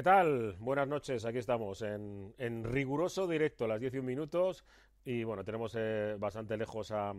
[0.00, 0.56] ¿Qué tal?
[0.60, 4.64] Buenas noches, aquí estamos en, en riguroso directo, las 11 minutos.
[5.04, 7.12] Y bueno, tenemos eh, bastante lejos a,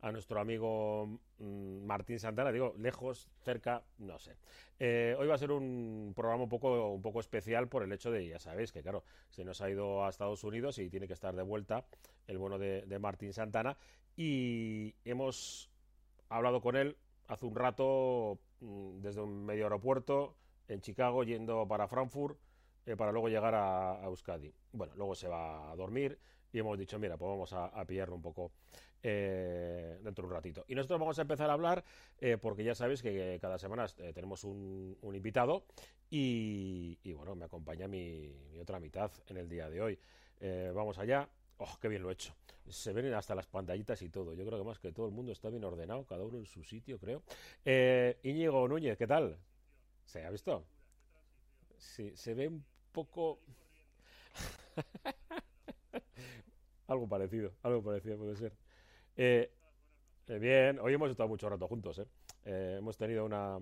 [0.00, 2.52] a nuestro amigo mm, Martín Santana.
[2.52, 4.36] Digo, lejos, cerca, no sé.
[4.78, 8.12] Eh, hoy va a ser un programa un poco, un poco especial por el hecho
[8.12, 11.14] de, ya sabéis, que claro, se nos ha ido a Estados Unidos y tiene que
[11.14, 11.84] estar de vuelta
[12.28, 13.76] el bueno de, de Martín Santana.
[14.16, 15.68] Y hemos
[16.28, 16.96] hablado con él
[17.26, 20.36] hace un rato mm, desde un medio aeropuerto
[20.68, 22.38] en Chicago yendo para Frankfurt
[22.86, 24.52] eh, para luego llegar a, a, Euskadi.
[24.72, 26.18] Bueno, luego se va a dormir
[26.52, 28.52] y hemos dicho, mira, pues vamos a, pillarlo un poco
[29.02, 30.64] eh, dentro de un ratito.
[30.68, 31.82] Y nosotros vamos a empezar a hablar
[32.20, 35.64] eh, porque ya sabéis que cada semana tenemos un, invitado
[36.10, 39.98] y, bueno, me acompaña mi, otra mitad en el día de hoy.
[40.74, 41.26] Vamos allá.
[41.56, 42.34] Oh, qué bien lo he hecho.
[42.68, 44.34] Se ven hasta las pantallitas y todo.
[44.34, 46.62] Yo creo que más que todo el mundo está bien ordenado, cada uno en su
[46.62, 47.22] sitio, creo.
[48.22, 49.38] Íñigo Núñez, ¿qué tal?
[50.04, 50.64] ¿Se ha visto?
[51.76, 53.40] Sí, se ve un poco...
[56.86, 58.52] algo parecido, algo parecido puede ser.
[59.16, 59.50] Eh,
[60.26, 62.06] eh, bien, hoy hemos estado mucho rato juntos, ¿eh?
[62.44, 62.76] ¿eh?
[62.78, 63.58] Hemos tenido una...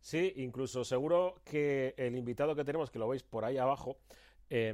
[0.00, 3.98] Sí, incluso seguro que el invitado que tenemos, que lo veis por ahí abajo,
[4.48, 4.72] eh,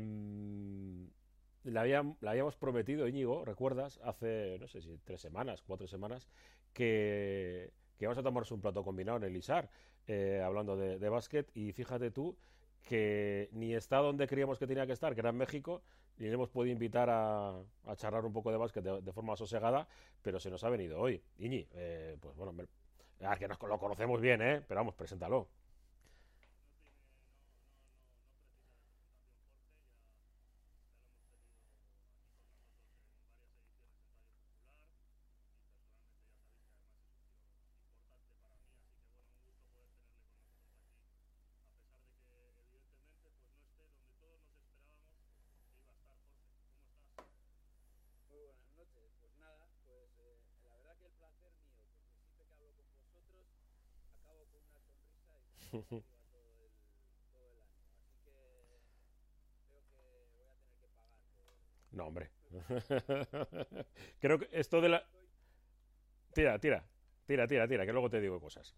[1.64, 4.00] le, habíamos prometido, Íñigo, ¿recuerdas?
[4.04, 6.28] Hace, no sé si tres semanas, cuatro semanas,
[6.72, 9.68] que, que a tomarnos un plato combinado en el ISAR,
[10.06, 12.36] eh, hablando de, de básquet, y fíjate tú
[12.82, 15.82] que ni está donde creíamos que tenía que estar, que era en México,
[16.18, 19.86] ni le hemos podido invitar a, a charlar un poco de básquet de, forma sosegada,
[20.22, 21.22] pero se nos ha venido hoy.
[21.38, 22.64] Iñi, eh, pues bueno, me,
[23.22, 24.62] ah, que nos, lo conocemos bien, ¿eh?
[24.66, 25.48] pero vamos, preséntalo.
[61.92, 62.30] No, hombre.
[64.20, 65.04] Creo que esto de la...
[66.34, 66.84] Tira, tira,
[67.26, 68.74] tira, tira, tira, que luego te digo cosas.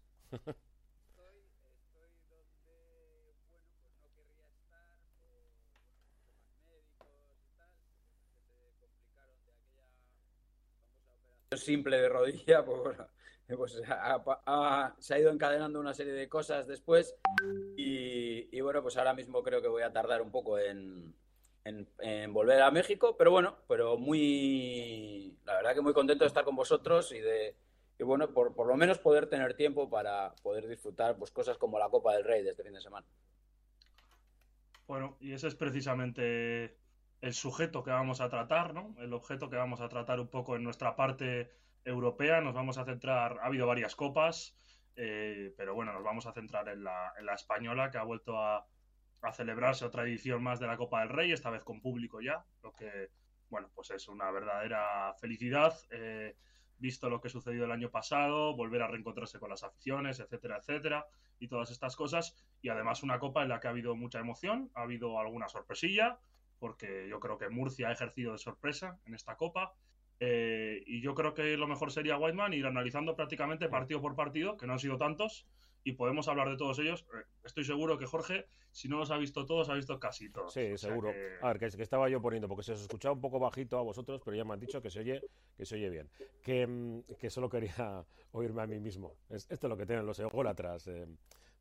[11.57, 13.07] simple de rodilla, bueno,
[13.57, 13.81] pues
[14.99, 17.15] se ha ido encadenando una serie de cosas después
[17.75, 21.15] y, bueno, pues ahora mismo creo que voy a tardar un poco en,
[22.29, 26.55] volver a México, pero bueno, pero muy, la verdad que muy contento de estar con
[26.55, 27.55] vosotros y de,
[27.97, 31.79] y bueno, por, por lo menos poder tener tiempo para poder disfrutar pues cosas como
[31.79, 33.05] la Copa del Rey de este fin de semana.
[34.87, 36.75] Bueno, y ese es precisamente
[37.21, 38.95] el sujeto que vamos a tratar, ¿no?
[38.99, 41.51] El objeto que vamos a tratar un poco en nuestra parte
[41.89, 42.41] europea.
[42.41, 44.55] Nos vamos a centrar, ha habido varias copas,
[44.95, 48.65] eh, pero bueno, nos vamos a centrar en la, española que ha vuelto a,
[49.21, 52.45] a, celebrarse otra edición más de la Copa del Rey, esta vez con público ya,
[52.63, 53.09] lo que,
[53.49, 55.73] bueno, pues es una verdadera felicidad.
[55.91, 56.35] Eh,
[56.79, 61.05] visto lo que sucedió el año pasado, volver a reencontrarse con las aficiones, etcétera, etcétera,
[61.37, 62.35] y todas estas cosas.
[62.61, 66.19] Y además una copa en la que ha habido mucha emoción, ha habido alguna sorpresilla,
[66.57, 69.73] porque yo creo que Murcia ha ejercido de sorpresa en esta copa.
[70.19, 74.57] Eh, y yo creo que lo mejor sería Whiteman ir analizando prácticamente partido por partido,
[74.57, 75.45] que no han sido tantos,
[75.83, 77.05] y podemos hablar de todos ellos.
[77.13, 80.53] Eh, estoy seguro que Jorge, si no los ha visto todos, ha visto casi todos.
[80.53, 81.11] Sí, o seguro.
[81.11, 81.37] Que...
[81.41, 83.81] A ver, que, que, estaba yo poniendo, porque se os escuchaba un poco bajito a
[83.81, 85.21] vosotros, pero ya me han dicho que se oye,
[85.55, 86.09] que se oye bien.
[86.43, 89.15] Que, mm, que solo quería oírme a mí mismo.
[89.29, 90.87] Es, esto es lo que tienen los ególatras.
[90.87, 91.07] Eh,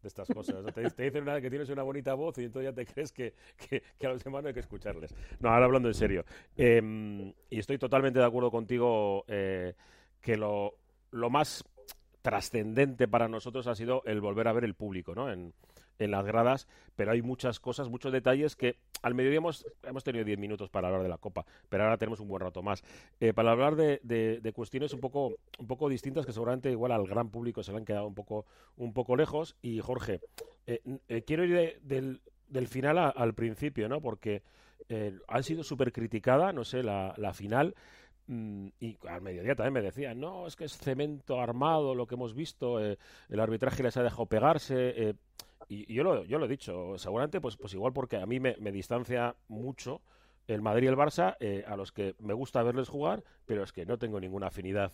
[0.03, 0.65] de estas cosas.
[0.75, 3.83] Te, dicen una, que tienes una bonita voz y entonces ya te crees que, que,
[3.99, 5.15] que, a los demás no hay que escucharles.
[5.41, 6.25] No, ahora hablando en serio.
[6.57, 9.75] Eh, y estoy totalmente de acuerdo contigo eh,
[10.21, 10.75] que lo,
[11.11, 11.65] lo más
[12.23, 15.29] trascendente para nosotros ha sido el volver a ver el público ¿no?
[15.99, 20.25] En, las gradas, pero hay muchas cosas, muchos detalles que al mediodía hemos, hemos tenido
[20.25, 22.83] 10 minutos para hablar de la Copa, pero ahora tenemos un buen rato más.
[23.21, 27.07] Eh, para hablar de, de, cuestiones un poco, un poco distintas que seguramente igual al
[27.07, 28.47] gran público se le han quedado un poco,
[28.77, 29.57] un poco lejos.
[29.63, 30.21] Y Jorge,
[30.67, 34.01] eh, eh, quiero ir de, del, del, final al principio, ¿no?
[34.01, 34.43] porque
[35.27, 37.75] han sido súper criticada, no sé, la, la final.
[38.27, 42.15] Mm, y al mediodía también me decían, no, es que es cemento armado lo que
[42.15, 42.97] hemos visto, el
[43.41, 45.15] arbitraje les ha dejado pegarse.
[45.69, 48.57] Y, yo, lo, yo lo he dicho, seguramente pues, pues igual porque a mí me,
[48.59, 50.01] me distancia mucho
[50.47, 53.73] el Madrid y el Barça, eh, a los que me gusta verles jugar, pero es
[53.73, 54.93] que no tengo ninguna afinidad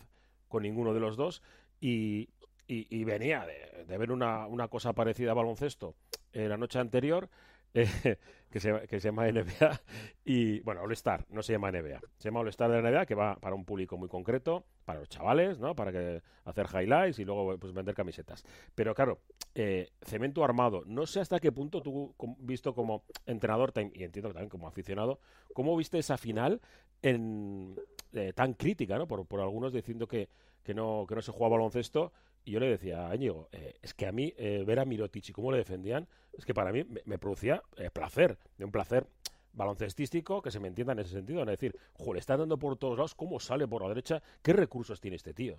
[0.49, 1.43] con ninguno de los dos.
[1.81, 2.29] Y,
[2.67, 5.95] y, venía de, de ver una, una, cosa parecida a baloncesto
[6.33, 7.29] la noche anterior
[7.75, 8.17] eh,
[8.51, 9.81] que, se, que se llama NBA.
[10.27, 12.01] Y bueno, All Star, no se llama NBA.
[12.17, 15.09] Se llama All Star de NBA, que va para un público muy concreto, para los
[15.11, 15.75] chavales, ¿no?
[15.75, 18.43] Para que hacer highlights y luego pues vender camisetas.
[18.75, 19.21] Pero claro,
[19.55, 20.83] eh, cemento armado.
[20.87, 25.21] No sé hasta qué punto tú, visto como entrenador y entiendo que también como aficionado,
[25.53, 26.63] ¿cómo viste esa final
[27.03, 27.77] en,
[28.15, 29.07] eh, tan crítica, ¿no?
[29.07, 30.31] Por, por algunos diciendo que,
[30.63, 32.13] que, no, que no se jugaba baloncesto
[32.45, 35.31] y yo le decía a Íñigo, eh, es que a mí eh, ver a Mirotic
[35.31, 36.07] y cómo le defendían,
[36.37, 39.07] es que para mí me, producía eh, placer, de un placer
[39.53, 42.99] baloncestístico que se me entienda en ese sentido, es decir, joder, está dando por todos
[42.99, 45.59] lados, cómo sale por la derecha, qué recursos tiene este tío.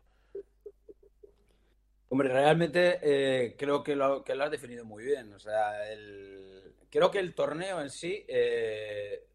[2.10, 5.34] Hombre, realmente creo que lo, que lo has definido muy bien.
[5.34, 8.26] O sea, el, creo que el torneo en sí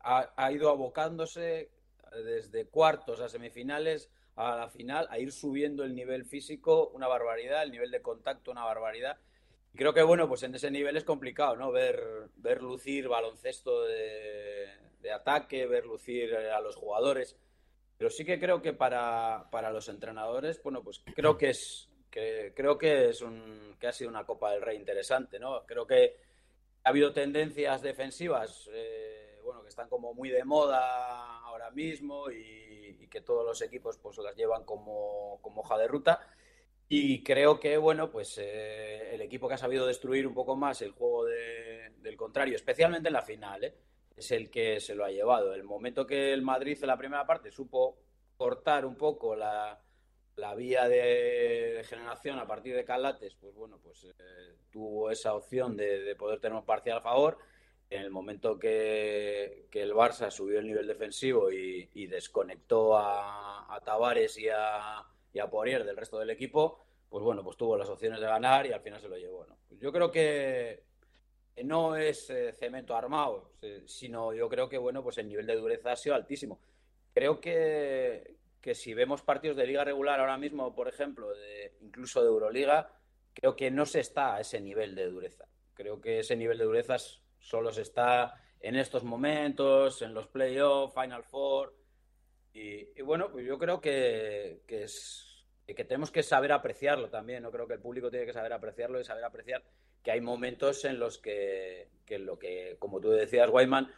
[0.02, 1.70] ha ido abocándose
[2.24, 4.08] desde cuartos a semifinales
[4.40, 8.50] a la final, a ir subiendo el nivel físico una barbaridad, el nivel de contacto
[8.50, 9.18] una barbaridad.
[9.72, 11.70] Y creo que, bueno, pues en ese nivel es complicado, ¿no?
[11.70, 17.36] Ver, ver lucir baloncesto de, ataque, ver lucir a los jugadores.
[17.96, 22.52] Pero sí que creo que para, para los entrenadores, bueno, pues creo que es que
[22.54, 25.64] creo que es un que ha sido una Copa del Rey interesante, ¿no?
[25.64, 26.16] Creo que
[26.82, 32.69] ha habido tendencias defensivas, eh, bueno, que están como muy de moda ahora mismo y
[33.10, 36.20] que todos los equipos pues las llevan como, como hoja de ruta.
[36.88, 40.82] Y creo que, bueno, pues eh, el equipo que ha sabido destruir un poco más
[40.82, 43.74] el juego del contrario, especialmente en la final, ¿eh?
[44.16, 45.54] es el que se lo ha llevado.
[45.54, 47.98] El momento que el Madrid en la primera parte supo
[48.36, 49.80] cortar un poco la,
[50.36, 55.76] la vía de, generación a partir de Calates, pues bueno, pues eh, tuvo esa opción
[55.76, 57.38] de, de, poder tener un parcial a favor
[57.90, 64.38] en el momento que, el Barça subió el nivel defensivo y, desconectó a, a, Tavares
[64.38, 68.26] y a, y Poirier del resto del equipo, pues bueno, pues tuvo las opciones de
[68.26, 69.44] ganar y al final se lo llevó.
[69.68, 70.84] Pues yo creo que
[71.64, 73.52] no es eh, cemento armado,
[73.86, 76.60] sino yo creo que bueno, pues el nivel de dureza ha sido altísimo.
[77.12, 81.28] Creo que, que si vemos partidos de liga regular ahora mismo, por ejemplo,
[81.80, 82.92] incluso de Euroliga,
[83.34, 85.46] creo que no se está a ese nivel de dureza.
[85.74, 90.28] Creo que ese nivel de dureza es solo se está en estos momentos, en los
[90.28, 91.74] playoffs, Final Four.
[92.52, 97.42] Y, bueno, pues yo creo que, es, que tenemos que saber apreciarlo también.
[97.42, 99.62] No creo que el público tiene que saber apreciarlo y saber apreciar
[100.02, 103.92] que hay momentos en los que, lo que, como tú decías, Wyman,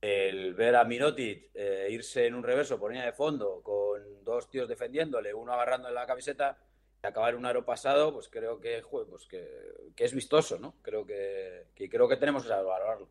[0.00, 4.48] el ver a Mirotic eh, irse en un reverso por línea de fondo con dos
[4.48, 6.56] tíos defendiéndole, uno agarrando en la camiseta
[7.02, 10.74] acabar un aro pasado, pues creo que, pues que, es vistoso, ¿no?
[10.82, 13.08] Creo que, creo que tenemos que valorarlo.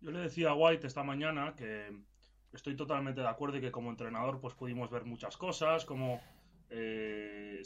[0.00, 1.92] Yo le decía a White esta mañana que
[2.52, 6.20] estoy totalmente de acuerdo y que como entrenador pues pudimos ver muchas cosas, como
[6.70, 7.62] eh,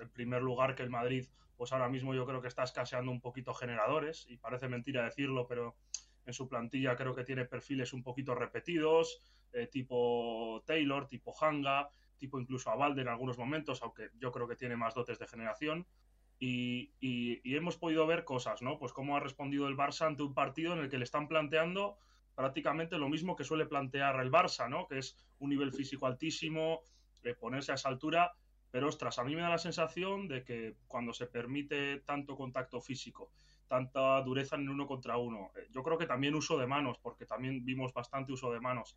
[0.00, 3.20] en primer lugar que el Madrid pues ahora mismo yo creo que está escaseando un
[3.20, 5.76] poquito generadores y parece mentira decirlo, pero
[6.26, 11.88] en su plantilla creo que tiene perfiles un poquito repetidos, eh, tipo Taylor, tipo Hanga,
[12.22, 15.26] tipo incluso a Valde en algunos momentos, aunque yo creo que tiene más dotes de
[15.26, 15.88] generación.
[16.38, 16.92] Y,
[17.44, 18.78] hemos podido ver cosas, ¿no?
[18.78, 21.98] Pues cómo ha respondido el Barça ante un partido en el que le están planteando
[22.36, 24.86] prácticamente lo mismo que suele plantear el Barça, ¿no?
[24.86, 26.82] Que es un nivel físico altísimo,
[27.24, 28.32] eh, ponerse a esa altura.
[28.70, 32.80] Pero ostras, a mí me da la sensación de que cuando se permite tanto contacto
[32.80, 33.32] físico,
[33.66, 37.26] tanta dureza en uno contra uno, eh, yo creo que también uso de manos, porque
[37.26, 38.96] también vimos bastante uso de manos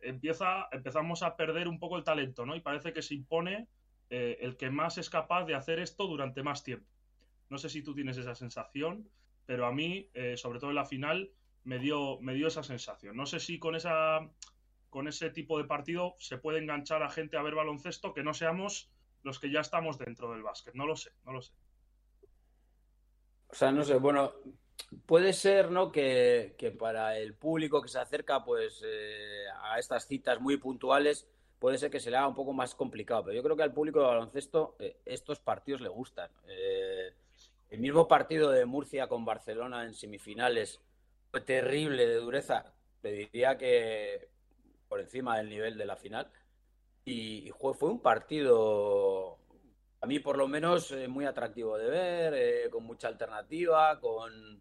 [0.00, 2.54] empieza, empezamos a perder un poco el talento, ¿no?
[2.56, 3.68] Y parece que se impone
[4.10, 6.88] eh, el que más es capaz de hacer esto durante más tiempo.
[7.48, 9.08] No sé si tú tienes esa sensación,
[9.46, 11.30] pero a mí, eh, sobre todo en la final,
[11.64, 13.16] me dio, me dio esa sensación.
[13.16, 14.28] No sé si con esa
[14.90, 18.32] con ese tipo de partido se puede enganchar a gente a ver baloncesto que no
[18.32, 18.92] seamos
[19.24, 20.72] los que ya estamos dentro del básquet.
[20.74, 21.52] No lo sé, no lo sé.
[23.48, 24.32] O sea, no sé, bueno,
[25.06, 25.90] puede ser, ¿no?
[25.92, 31.26] Que, para el público que se acerca, pues, eh, a estas citas muy puntuales,
[31.58, 33.24] puede ser que se le haga un poco más complicado.
[33.24, 36.30] Pero yo creo que al público de baloncesto eh, estos partidos le gustan.
[36.48, 37.12] Eh,
[37.70, 40.80] el mismo partido de Murcia con Barcelona en semifinales
[41.30, 42.72] fue terrible de dureza.
[43.02, 44.28] Le diría que
[44.88, 46.30] por encima del nivel de la final.
[47.04, 49.38] Y, fue un partido
[50.04, 54.60] a mí por lo menos muy atractivo de ver, con mucha alternativa, con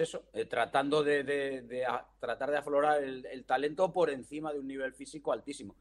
[0.00, 1.84] eso, eh, tratando de,
[2.18, 5.76] tratar de aflorar el, talento por encima de un nivel físico altísimo.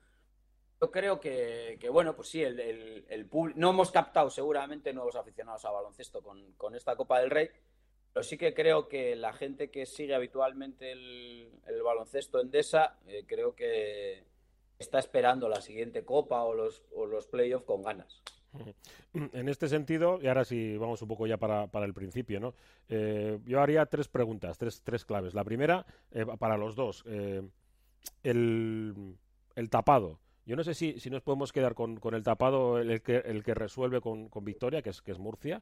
[0.81, 6.21] Yo creo que, bueno, pues sí, el, no hemos captado seguramente nuevos aficionados a baloncesto
[6.21, 7.49] con, esta Copa del Rey,
[8.11, 13.23] pero sí que creo que la gente que sigue habitualmente el, baloncesto en DESA, eh,
[13.25, 14.25] creo que
[14.77, 18.21] está esperando la siguiente Copa o los playoffs con ganas.
[19.13, 22.53] En este sentido, y ahora sí vamos un poco ya para, para el principio, ¿no?
[22.89, 25.33] Eh, yo haría tres preguntas, tres, tres claves.
[25.33, 27.41] La primera, eh, para los dos, eh,
[28.23, 29.15] el,
[29.55, 30.19] el, tapado.
[30.45, 33.43] Yo no sé si, si nos podemos quedar con, con el tapado, el que, el
[33.43, 35.61] que resuelve con, con victoria, que es, que es Murcia,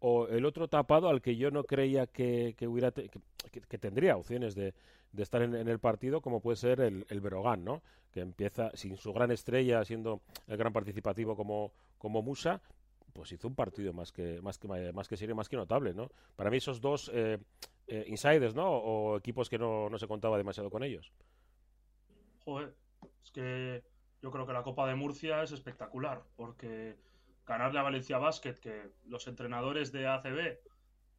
[0.00, 3.10] o el otro tapado al que yo no creía que, que hubiera que,
[3.50, 4.74] que, tendría opciones de,
[5.12, 7.22] de estar en, el partido, como puede ser el, el
[7.64, 7.82] ¿no?
[8.12, 12.60] Que empieza sin su gran estrella, siendo el gran participativo como, como Musa,
[13.12, 16.10] pues hizo un partido más que más que más que serio, más que notable, ¿no?
[16.36, 17.38] Para mí esos dos eh,
[17.86, 18.70] eh, insiders, ¿no?
[18.70, 21.12] O equipos que no, no se contaba demasiado con ellos.
[22.44, 22.74] Joder,
[23.22, 23.82] es que
[24.22, 26.96] yo creo que la Copa de Murcia es espectacular, porque
[27.46, 30.58] ganarle a Valencia Basket, que los entrenadores de ACB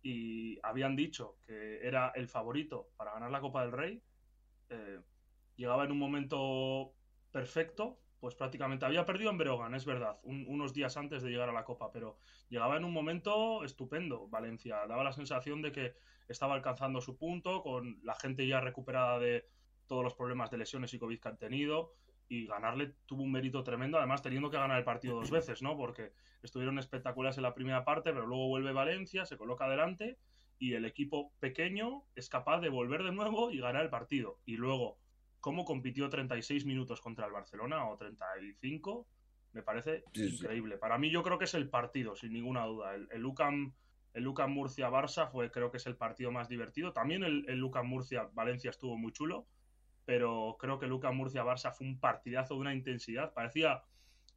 [0.01, 4.01] y habían dicho que era el favorito para ganar la Copa del Rey,
[4.69, 4.99] eh,
[5.55, 6.93] llegaba en un momento
[7.31, 11.49] perfecto pues prácticamente había perdido en Breogán, es verdad, un, unos días antes de llegar
[11.49, 12.17] a la Copa, pero
[12.49, 14.85] llegaba en un momento estupendo Valencia.
[14.87, 15.95] Daba la sensación de que
[16.27, 19.47] estaba alcanzando su punto, con la gente ya recuperada de
[19.87, 21.95] todos los problemas de lesiones y COVID que han tenido,
[22.29, 25.75] y ganarle tuvo un mérito tremendo, además teniendo que ganar el partido dos veces, ¿no?
[25.75, 30.17] Porque estuvieron espectaculares en la primera parte, pero luego vuelve Valencia, se coloca adelante,
[30.59, 34.39] y el equipo pequeño es capaz de volver de nuevo y ganar el partido.
[34.45, 34.99] Y luego
[35.39, 39.07] cómo compitió 36 minutos contra el Barcelona o 35,
[39.53, 40.77] me parece sí, increíble.
[40.77, 42.93] Para mí yo creo que es el partido, sin ninguna duda.
[42.93, 43.73] El, el UCAM,
[44.13, 46.93] el UCAM Murcia-Barça fue creo que es el partido más divertido.
[46.93, 49.47] También el, el UCAM Murcia-Valencia estuvo muy chulo,
[50.09, 53.31] pero creo que el UCAM Murcia-Barça fue un partidazo de una intensidad.
[53.31, 53.83] Parecía,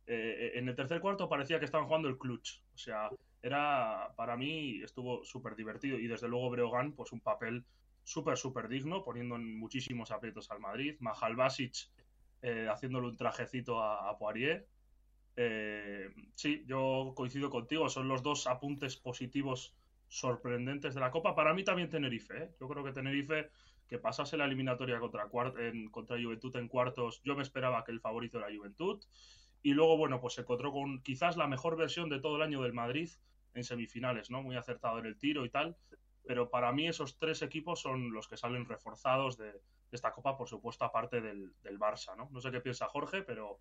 [0.07, 2.61] eh, en el tercer cuarto parecía que estaban jugando el clutch.
[2.75, 3.09] O sea,
[3.41, 5.99] era, para mí estuvo súper divertido.
[5.99, 7.65] Y desde luego Breogán, pues un papel
[8.05, 10.97] súper, súper digno, poniendo en muchísimos aprietos al Madrid.
[11.01, 11.89] Mahal Basic
[12.43, 14.69] eh, haciéndole un trajecito a, a Poirier.
[15.37, 19.75] Eh, sí, yo coincido contigo, son los dos apuntes positivos
[20.09, 21.35] sorprendentes de la Copa.
[21.35, 22.51] Para mí también Tenerife.
[22.61, 23.49] Yo creo que Tenerife,
[23.93, 28.01] que pasase la eliminatoria contra, en, contra Juventud en cuartos, yo me esperaba que el
[28.01, 29.05] favorito era Juventud.
[29.63, 32.63] Y luego, bueno, pues se encontró con quizás la mejor versión de todo el año
[32.63, 33.11] del Madrid
[33.53, 34.43] en semifinales, ¿no?
[34.43, 35.77] Muy acertado en el tiro y tal
[36.25, 40.49] pero para mí esos tres equipos son los que salen reforzados de, esta Copa, por
[40.49, 42.29] supuesto, aparte del, del, Barça, ¿no?
[42.31, 43.59] No sé qué piensa Jorge, pero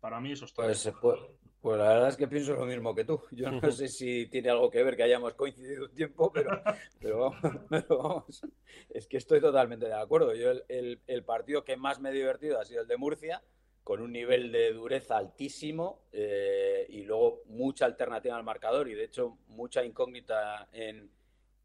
[0.00, 0.92] para mí esos tres.
[1.00, 1.20] Pues,
[1.60, 3.20] pues, la verdad es que pienso lo mismo que tú.
[3.32, 6.62] Yo no sé si tiene algo que ver que hayamos coincidido un tiempo, pero,
[7.00, 7.38] pero, vamos,
[7.70, 8.42] pero vamos,
[8.90, 10.34] es que estoy totalmente de acuerdo.
[10.34, 13.42] Yo el, el, el, partido que más me he divertido ha sido el de Murcia,
[13.88, 19.04] con un nivel de dureza altísimo eh, y luego mucha alternativa al marcador y de
[19.04, 21.10] hecho mucha incógnita en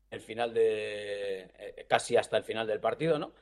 [0.10, 1.52] el final de.
[1.60, 3.34] Eh, casi hasta el final del partido, ¿no?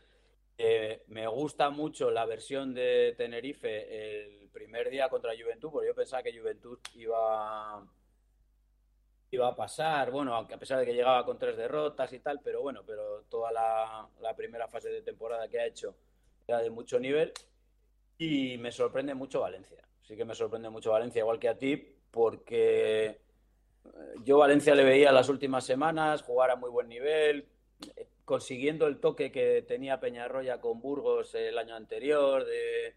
[0.63, 5.95] Eh, me gusta mucho la versión de Tenerife el primer día contra Juventud, porque yo
[5.95, 7.83] pensaba que Juventud iba.
[9.31, 12.41] iba a pasar, bueno, aunque a pesar de que llegaba con tres derrotas y tal,
[12.43, 15.95] pero bueno, pero toda la, la primera fase de temporada que ha hecho
[16.47, 17.33] era de mucho nivel.
[18.19, 19.83] Y me sorprende mucho Valencia.
[20.03, 21.75] Sí que me sorprende mucho Valencia, igual que a ti,
[22.11, 23.19] porque
[24.23, 27.47] yo Valencia le veía las últimas semanas jugar a muy buen nivel,
[28.25, 32.95] consiguiendo el toque que tenía Peñarroya con Burgos el año anterior, de,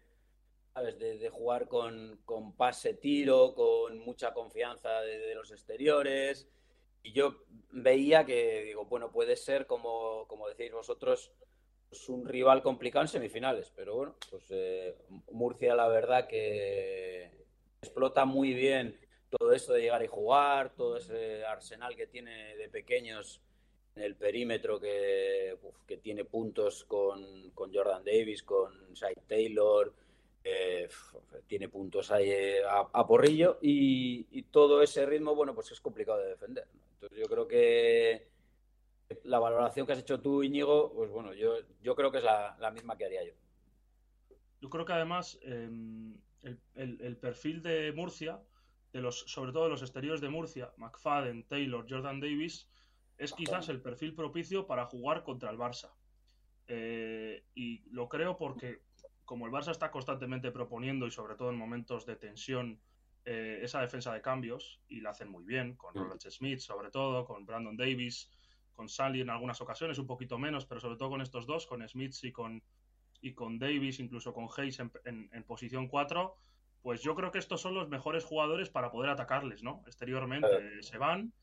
[0.73, 0.97] ¿sabes?
[0.99, 6.47] de, de jugar con, con, pase tiro, con mucha confianza de, los exteriores.
[7.03, 11.31] Y yo veía que, digo, bueno, puede ser, como, como decís vosotros,
[11.89, 13.71] pues un rival complicado en semifinales.
[13.75, 14.95] Pero bueno, pues eh,
[15.31, 17.31] Murcia la verdad que
[17.81, 22.69] explota muy bien todo esto de llegar y jugar, todo ese arsenal que tiene de
[22.69, 23.41] pequeños
[23.95, 29.93] el perímetro que, que tiene puntos con, con, Jordan Davis, con Cy Taylor,
[30.43, 30.87] eh,
[31.47, 36.19] tiene puntos ahí eh, a, porrillo y, y, todo ese ritmo, bueno, pues es complicado
[36.19, 36.67] de defender.
[36.93, 38.27] Entonces yo creo que
[39.23, 42.57] la valoración que has hecho tú, Íñigo, pues bueno, yo, yo creo que es la,
[42.59, 43.33] la misma que haría yo.
[44.61, 45.69] Yo creo que además eh,
[46.43, 48.39] el, el, el perfil de Murcia
[48.91, 52.67] de los, sobre todo de los exteriores de Murcia, McFadden, Taylor, Jordan Davis,
[53.17, 55.91] es quizás el perfil propicio para jugar contra el Barça.
[56.67, 58.81] Eh, y lo creo porque
[59.23, 62.79] como el Barça está constantemente proponiendo y sobre todo en momentos de tensión
[63.23, 67.25] eh, esa defensa de cambios y la hacen muy bien, con Robert Smith sobre todo,
[67.25, 68.31] con Brandon Davis,
[68.73, 71.87] con Sally en algunas ocasiones, un poquito menos, pero sobre todo con estos dos, con
[71.87, 72.61] Smith y con,
[73.21, 76.35] y con Davis, incluso con Hayes en, en, en posición 4,
[76.85, 79.81] pues yo creo que estos son los mejores jugadores para poder atacarles, ¿no?
[79.87, 81.33] Exteriormente se van.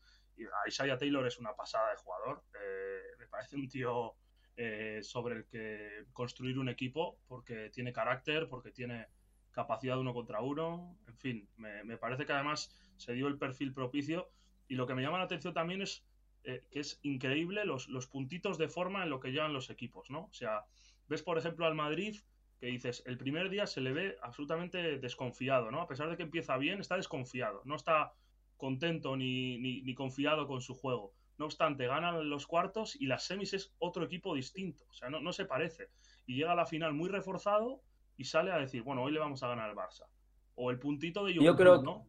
[0.67, 2.43] Isaiah Taylor es una pasada de jugador.
[2.53, 4.15] Eh, me parece un tío
[4.55, 9.07] eh, sobre el que construir un equipo porque tiene carácter, porque tiene
[9.51, 13.71] capacidad de uno contra uno, en fin, me, parece que además se dio el perfil
[13.73, 14.31] propicio
[14.67, 16.03] y lo que me llama la atención también es
[16.43, 20.09] eh, que es increíble los, los puntitos de forma en lo que llevan los equipos,
[20.09, 20.25] ¿no?
[20.25, 20.65] O sea,
[21.07, 22.17] ves por ejemplo al Madrid
[22.59, 25.81] que dices, el primer día se le ve absolutamente desconfiado, ¿no?
[25.81, 28.13] A pesar de que empieza bien, está desconfiado, no está
[28.63, 31.11] contento ni, ni, confiado con su juego.
[31.37, 35.19] No obstante, ganan los cuartos y las semis es otro equipo distinto, o sea, no,
[35.19, 35.89] no se parece.
[36.25, 37.81] Y llega a la final muy reforzado
[38.15, 40.05] y sale a decir, bueno, hoy le vamos a ganar al Barça.
[40.55, 42.07] O el puntito de Yo creo, ¿no?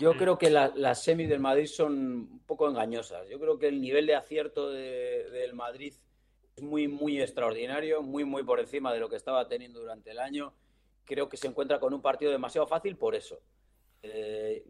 [0.00, 3.28] Yo creo que las semis del Madrid son un poco engañosas.
[3.28, 5.94] Yo creo que el nivel de acierto del Madrid
[6.56, 10.18] es muy, muy extraordinario, muy, muy por encima de lo que estaba teniendo durante el
[10.18, 10.52] año.
[11.04, 13.38] Creo que se encuentra con un partido demasiado fácil por eso.
[14.02, 14.64] Eh,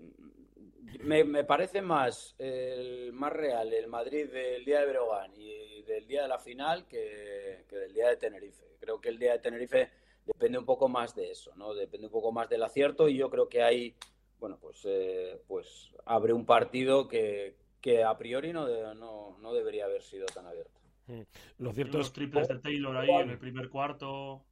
[1.05, 6.23] me, parece más, el, más real el Madrid del día de Breogán y del día
[6.23, 8.65] de la final que, del día de Tenerife.
[8.79, 9.91] Creo que el día de Tenerife
[10.25, 11.75] depende un poco más de eso, ¿no?
[11.75, 13.95] Depende un poco más del acierto y yo creo que ahí,
[14.39, 19.85] bueno, pues, eh, pues abre un partido que, que a priori no, no, no debería
[19.85, 20.81] haber sido tan abierto.
[21.07, 21.23] Mm.
[21.59, 24.45] Lo cierto Los triples de Taylor ahí en el primer cuarto.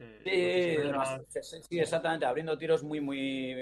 [0.00, 3.54] Sí, exactamente, abriendo tiros muy, muy,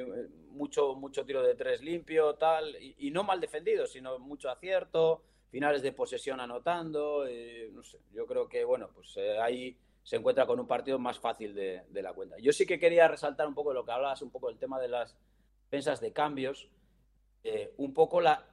[0.50, 5.82] mucho, mucho tiro de tres limpio, tal, y, no mal defendido, sino mucho acierto, finales
[5.82, 10.46] de posesión anotando, eh, no sé, yo creo que, bueno, pues eh, ahí se encuentra
[10.46, 12.36] con un partido más fácil de, la cuenta.
[12.38, 14.88] Yo sí que quería resaltar un poco lo que hablabas, un poco del tema de
[14.88, 15.16] las
[15.64, 16.68] defensas de cambios,
[17.44, 18.46] eh, un poco la,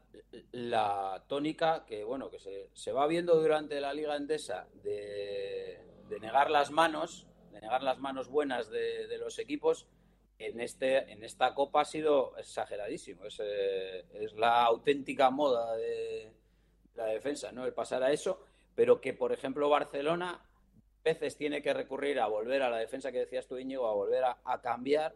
[0.52, 2.40] la tónica que, bueno, que
[2.74, 5.82] se, va viendo durante la Liga Endesa de,
[6.22, 9.88] negar las manos, de negar las manos buenas de, los equipos,
[10.38, 13.26] en, este, en esta Copa ha sido exageradísimo.
[13.26, 16.34] Es, eh, es la auténtica moda de
[16.96, 17.66] la defensa, ¿no?
[17.66, 18.42] El pasar a eso,
[18.76, 20.42] pero que, por ejemplo, Barcelona
[21.04, 24.24] veces tiene que recurrir a volver a la defensa que decías tú, Íñigo, a volver
[24.26, 25.16] a cambiar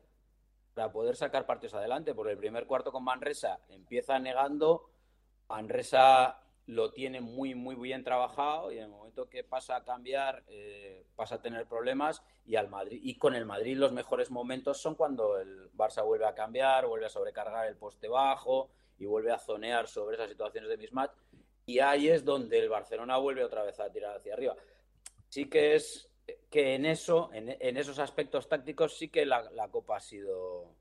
[0.73, 4.91] para poder sacar partidos adelante, porque el primer cuarto con Manresa empieza negando,
[5.49, 10.43] Manresa lo tiene muy, muy bien trabajado y en el momento que pasa a cambiar,
[10.47, 14.79] eh, pasa a tener problemas y, al Madrid, y con el Madrid los mejores momentos
[14.79, 19.32] son cuando el Barça vuelve a cambiar, vuelve a sobrecargar el poste bajo y vuelve
[19.32, 21.12] a zonear sobre esas situaciones de mismatch
[21.65, 24.55] y ahí es donde el Barcelona vuelve otra vez a tirar hacia arriba.
[25.27, 26.08] Sí que es
[26.51, 30.75] que en eso, en, esos aspectos tácticos, sí que la, Copa ha sido,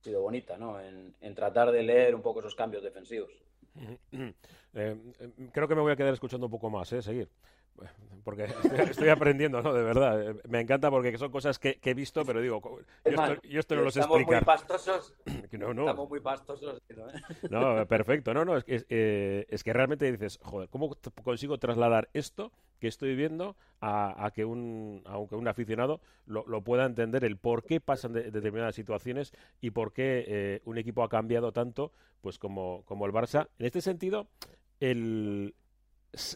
[0.00, 0.80] sido bonita, ¿no?
[0.80, 3.30] En, tratar de leer un poco esos cambios defensivos.
[4.72, 4.96] Eh,
[5.52, 7.02] creo que me voy a quedar escuchando un poco más, ¿eh?
[7.02, 7.28] Seguir
[8.24, 8.48] porque
[8.90, 9.72] estoy, aprendiendo, ¿no?
[9.72, 10.36] De verdad.
[10.48, 12.60] Me encanta porque son cosas que, he visto, pero digo,
[13.44, 14.42] yo esto, no lo sé explicar.
[14.42, 15.14] Estamos muy pastosos.
[15.52, 15.82] no, no.
[15.82, 16.82] Estamos muy pastosos.
[17.50, 18.34] No, perfecto.
[18.34, 22.88] No, no, es que, eh, es que realmente dices, joder, ¿cómo consigo trasladar esto que
[22.88, 28.12] estoy viendo a, que un, aunque un aficionado lo, pueda entender el por qué pasan
[28.12, 33.12] determinadas situaciones y por qué eh, un equipo ha cambiado tanto pues como, como el
[33.12, 33.48] Barça.
[33.58, 34.28] En este sentido,
[34.80, 35.54] el,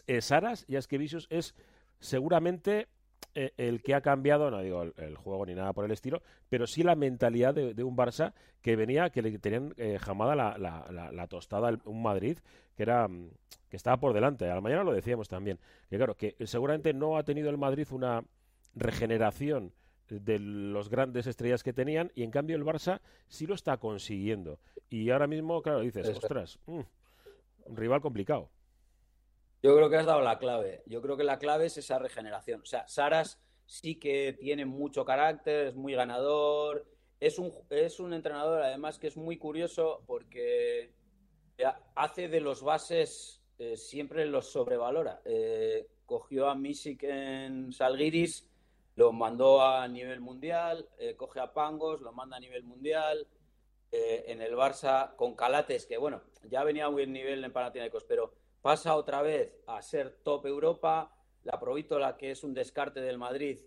[0.07, 1.55] eh, Saras y Askevicius es
[1.99, 2.87] seguramente
[3.33, 6.67] eh, el que ha cambiado, no digo el, juego ni nada por el estilo, pero
[6.67, 11.11] sí la mentalidad de, un Barça que venía, que le tenían eh, jamada la, la,
[11.11, 12.37] la, tostada un Madrid
[12.75, 13.29] que era mm,
[13.69, 14.49] que estaba por delante.
[14.49, 15.59] A la mañana lo decíamos también,
[15.89, 18.23] que claro, que seguramente no ha tenido el Madrid una
[18.73, 19.73] regeneración
[20.09, 24.59] de los grandes estrellas que tenían y en cambio el Barça sí lo está consiguiendo.
[24.89, 26.79] Y ahora mismo, claro, dices, ostras, mm,
[27.65, 28.49] un rival complicado.
[29.65, 30.83] Yo creo que has dado la clave.
[30.85, 32.61] Yo creo que la clave es esa regeneración.
[32.61, 36.85] O sea, Saras sí que tiene mucho carácter, es muy ganador.
[37.19, 40.93] Es un, es un entrenador, además, que es muy curioso porque
[41.95, 45.23] hace de los bases eh, siempre los sobrevalora.
[45.25, 48.47] Eh, cogió a Misik en Salguiris,
[48.95, 53.27] lo mandó a nivel mundial, eh, coge a Pangos, lo manda a nivel mundial.
[53.91, 58.33] en el Barça con Calates, que bueno, ya venía a buen nivel en Panathinaikos, pero
[58.65, 61.15] pasa otra vez a ser top Europa.
[61.43, 63.59] La Provítola, que es un descarte del Madrid,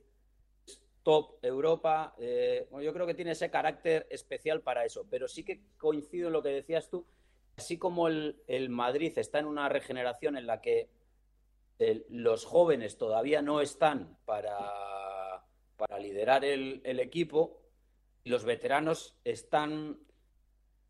[1.04, 2.16] top Europa.
[2.18, 5.06] Eh, yo creo que tiene ese carácter especial para eso.
[5.08, 7.06] Pero sí que coincido en lo que decías tú.
[7.56, 10.90] Así como el, Madrid está en una regeneración en la que
[12.08, 14.58] los jóvenes todavía no están para,
[15.76, 17.62] para liderar el, el equipo,
[18.24, 20.00] los veteranos están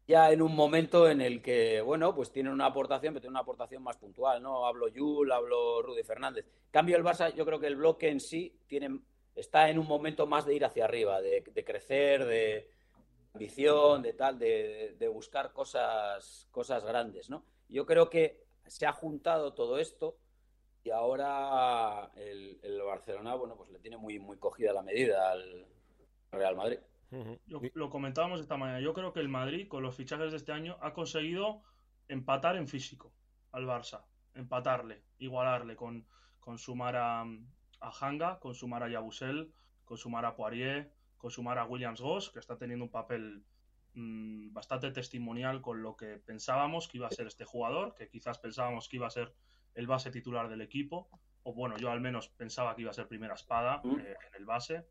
[0.09, 3.43] ya en un momento en el que, bueno, pues tienen una aportación, pero tienen una
[3.43, 4.67] aportación más puntual, ¿no?
[4.67, 6.47] Hablo Yul, hablo Rudy Fernández.
[6.71, 9.01] cambio el Barça, yo creo que el bloque en sí tiene,
[9.37, 12.71] está en un momento más de ir hacia arriba, de, crecer, de
[13.35, 17.45] ambición, de tal, de, buscar cosas, cosas grandes, ¿no?
[17.69, 20.17] Yo creo que se ha juntado todo esto
[20.85, 25.67] y ahora el, Barcelona, bueno, pues le tiene muy, muy cogida la medida al,
[26.33, 26.79] Real Madrid.
[27.75, 28.81] Lo comentábamos esta mañana.
[28.81, 31.63] Yo creo que el Madrid, con los fichajes de este año, ha conseguido
[32.09, 33.13] empatar en físico
[33.53, 34.05] al Barça.
[34.35, 36.07] Empatarle, igualarle con,
[36.39, 39.53] con sumar a, a Hanga, con sumar a Yabusel,
[39.85, 43.43] con sumar a Poirier, con sumar a Williams Goss, que está teniendo un papel
[43.95, 48.39] mmm, bastante testimonial con lo que pensábamos que iba a ser este jugador, que quizás
[48.39, 49.35] pensábamos que iba a ser
[49.75, 51.09] el base titular del equipo,
[51.43, 54.01] o bueno, yo al menos pensaba que iba a ser primera espada mm.
[54.01, 54.87] eh, en el base,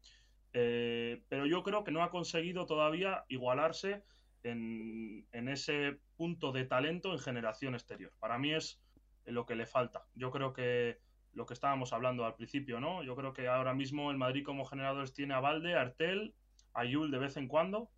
[0.54, 4.04] eh, pero yo creo que no ha conseguido todavía igualarse
[4.44, 8.12] en, ese punto de talento en generación exterior.
[8.20, 8.82] Para mí es
[9.26, 10.06] lo que le falta.
[10.16, 11.00] Yo creo que
[11.34, 13.04] lo que estábamos hablando al principio, ¿no?
[13.04, 16.34] Yo creo que ahora mismo el Madrid como generadores tiene a Valde, a Artel,
[16.74, 17.90] a Yul de vez en cuando,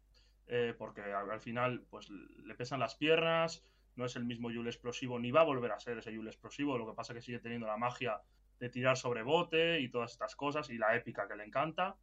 [0.47, 3.63] eh, porque al, final pues le pesan las piernas,
[3.95, 6.77] no es el mismo Yul explosivo, ni va a volver a ser ese Yul explosivo,
[6.77, 8.21] lo que pasa es que sigue teniendo la magia
[8.59, 11.95] de tirar sobre bote y todas estas cosas y la épica que le encanta.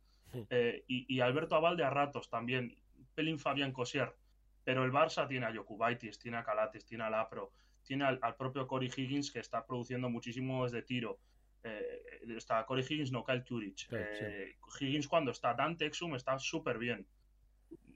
[0.50, 2.76] Eh, y, Alberto Avalde a ratos también,
[3.14, 4.14] pelín Fabián Cosier,
[4.64, 8.66] pero el Barça tiene a Jokubaitis, tiene a Calates, tiene a Lapro, tiene al, propio
[8.66, 11.20] Corey Higgins que está produciendo muchísimo desde tiro.
[11.62, 13.88] Eh, está Corey Higgins, no Kyle Turich.
[13.92, 17.06] Eh, Higgins cuando está Dante Exum está súper bien.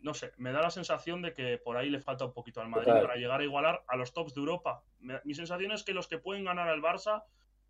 [0.02, 2.68] No sé, me da la sensación de que por ahí le falta un poquito al
[2.68, 4.82] Madrid para llegar a igualar a los tops de Europa.
[5.00, 7.24] mi sensación es que los que pueden ganar al Barça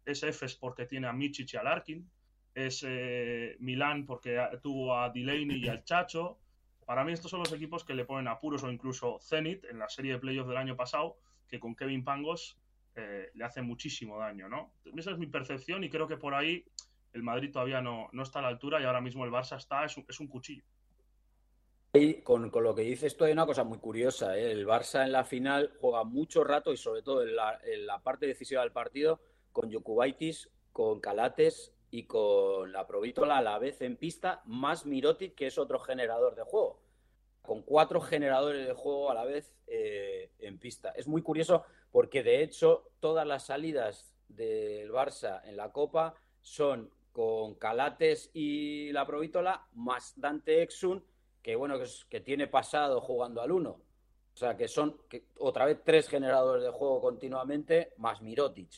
[0.05, 2.09] es Efes porque tiene a Michic y a Larkin,
[2.55, 6.39] es eh, Milán porque tuvo a Delaney y al Chacho.
[6.85, 9.89] Para mí estos son los equipos que le ponen apuros o incluso Zenit en la
[9.89, 12.59] serie de playoffs del año pasado que con Kevin Pangos
[12.95, 14.73] eh, le hace muchísimo daño, ¿no?
[14.97, 16.65] Esa es mi percepción y creo que por ahí
[17.13, 19.85] el Madrid todavía no, no está a la altura y ahora mismo el Barça está,
[19.85, 20.65] es un, es un cuchillo.
[21.93, 24.39] Y con, con, lo que dices, esto hay una cosa muy curiosa.
[24.39, 24.53] ¿eh?
[24.53, 28.01] El Barça en la final juega mucho rato y sobre todo en la, en la
[28.01, 29.21] parte decisiva del partido
[29.53, 35.35] con Jokubaitis, con Calates y con la Provítola a la vez en pista, más Mirotic,
[35.35, 36.81] que es otro generador de juego
[37.43, 40.91] con cuatro generadores de juego a la vez eh, en pista.
[40.91, 46.91] Es muy curioso porque de hecho todas las salidas del Barça en la Copa son
[47.13, 51.05] con Calates y la Provítola más Dante Exun,
[51.43, 51.77] que bueno,
[52.09, 53.81] que, tiene pasado jugando al uno.
[54.33, 54.97] O sea, que son
[55.39, 58.71] otra vez tres generadores de juego continuamente, más Mirotic.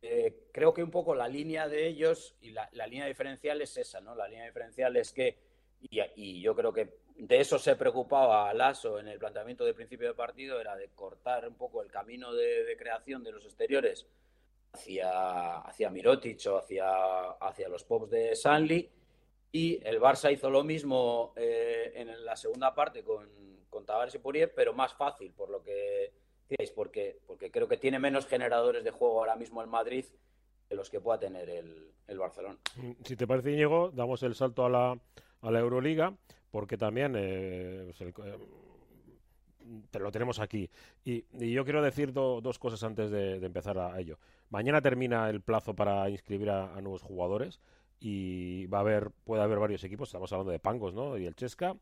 [0.00, 4.00] Eh, creo que un poco la línea de ellos y la, línea diferencial es esa,
[4.00, 4.14] ¿no?
[4.14, 5.38] La línea diferencial es que,
[5.80, 10.14] y yo creo que de eso se preocupaba Lasso en el planteamiento de principio de
[10.14, 14.06] partido, era de cortar un poco el camino de, creación de los exteriores
[14.72, 18.88] hacia, hacia Mirotic o hacia, hacia los pops de Sanli.
[19.50, 23.28] Y el Barça hizo lo mismo eh, en la segunda parte con,
[23.68, 26.12] con Tavares y Purier, pero más fácil, por lo que
[26.74, 30.04] porque, porque creo que tiene menos generadores de juego ahora mismo el Madrid
[30.68, 32.58] que los que pueda tener el, el Barcelona.
[33.04, 34.98] Si te parece, Diego, damos el salto a la,
[35.40, 36.14] a la Euroliga
[36.50, 38.38] porque también eh, pues eh,
[39.90, 40.68] te lo tenemos aquí.
[41.04, 44.18] Y, yo quiero decir dos cosas antes de, empezar a, ello.
[44.50, 47.60] Mañana termina el plazo para inscribir a, nuevos jugadores
[48.00, 50.08] y va a haber, puede haber varios equipos.
[50.08, 51.18] Estamos hablando de Pangos, ¿no?
[51.18, 51.76] Y el Chesca.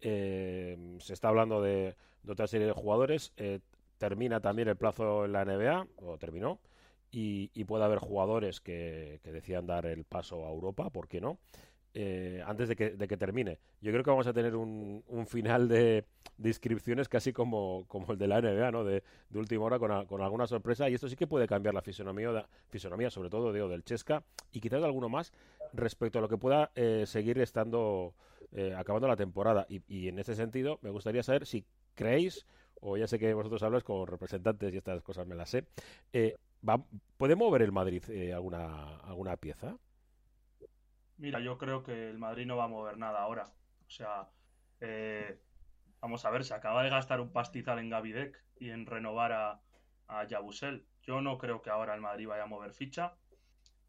[0.00, 1.96] Eh, se está hablando de,
[2.28, 3.32] otra serie de jugadores.
[4.04, 6.58] Termina también el plazo en la NBA, o terminó.
[7.10, 11.38] Y, puede haber jugadores que, que decían dar el paso a Europa, ¿por qué no?
[11.96, 13.60] Eh, antes de que, termine.
[13.80, 16.04] Yo creo que vamos a tener un, final de,
[16.42, 18.84] inscripciones casi como, el de la NBA, ¿no?
[18.84, 20.90] De, última hora con, alguna sorpresa.
[20.90, 24.60] Y esto sí que puede cambiar la fisonomía, fisonomía sobre todo digo, del Chesca y
[24.60, 25.32] quizás de alguno más
[25.72, 28.14] respecto a lo que pueda eh, seguir estando
[28.50, 29.64] eh, acabando la temporada.
[29.68, 31.64] Y, en ese sentido, me gustaría saber si
[31.94, 32.44] creéis,
[32.84, 35.66] o ya sé que vosotros habláis con representantes y estas cosas me las sé,
[37.16, 39.76] ¿puede mover el Madrid alguna, alguna pieza?
[41.16, 43.52] Mira, yo creo que el Madrid no va a mover nada ahora.
[43.86, 44.28] O sea,
[44.80, 45.40] eh,
[46.00, 49.60] vamos a ver, se acaba de gastar un pastizal en Gavidec y en renovar a,
[50.08, 50.86] a Yabusel.
[51.02, 53.14] Yo no creo que ahora el Madrid vaya a mover ficha.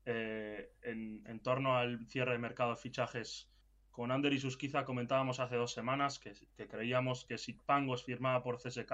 [0.05, 3.49] Eh, en, torno al cierre de mercado de fichajes
[3.95, 6.34] con Ander y Susquiza comentábamos hace dos semanas que,
[6.67, 8.91] creíamos que si Pangos firmaba por CSK,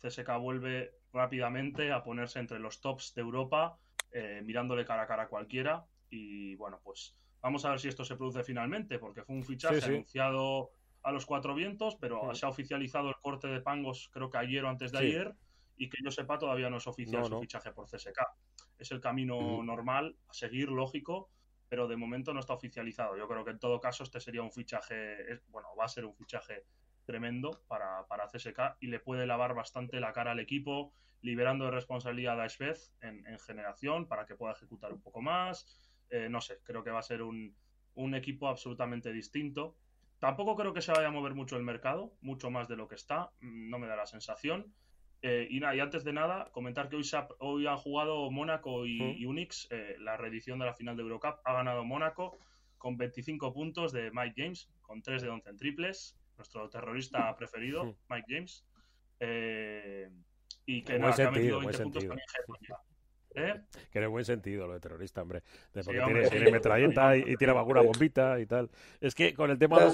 [0.00, 3.78] CSK vuelve rápidamente a ponerse entre los tops de Europa,
[4.10, 5.86] eh, mirándole cara a cara a cualquiera.
[6.10, 9.84] Y bueno, pues Vamos a ver si esto se produce finalmente, porque fue un fichaje
[9.84, 10.70] anunciado
[11.02, 14.64] a los cuatro vientos, pero se ha oficializado el corte de Pangos creo que ayer
[14.64, 15.34] o antes de ayer,
[15.76, 18.18] y que yo sepa todavía no es oficial su fichaje por CSK.
[18.78, 21.28] Es el camino normal a seguir, lógico,
[21.68, 23.16] pero de momento no está oficializado.
[23.16, 26.14] Yo creo que en todo caso este sería un fichaje, bueno, va a ser un
[26.14, 26.64] fichaje
[27.04, 31.70] tremendo para, para CSK y le puede lavar bastante la cara al equipo, liberando de
[31.70, 36.40] responsabilidad a Svez en, en generación para que pueda ejecutar un poco más, eh, no
[36.40, 37.56] sé, creo que va a ser un,
[38.14, 39.76] equipo absolutamente distinto.
[40.20, 42.94] tampoco creo que se vaya a mover mucho el mercado, mucho más de lo que
[42.94, 44.72] está, mm, no me da la sensación.
[45.26, 48.30] Eh, y, nada, y antes de nada, comentar que hoy, se ha, hoy han jugado
[48.30, 51.36] Mónaco y, Unix, eh, la reedición de la final de Eurocup.
[51.44, 52.38] Ha ganado Mónaco
[52.76, 57.96] con 25 puntos de Mike James, con 3 de 11 en triples, nuestro terrorista preferido,
[58.10, 58.66] Mike James.
[59.18, 60.10] Eh,
[60.66, 62.18] y que, nada, que ha metido 20 puntos con
[63.34, 63.60] ¿Eh?
[63.90, 65.42] Que en el buen sentido lo de terrorista, hombre.
[65.72, 68.70] porque tiene, metralleta y, tiene alguna bombita y tal.
[69.00, 69.84] Es que con el tema.
[69.84, 69.90] De...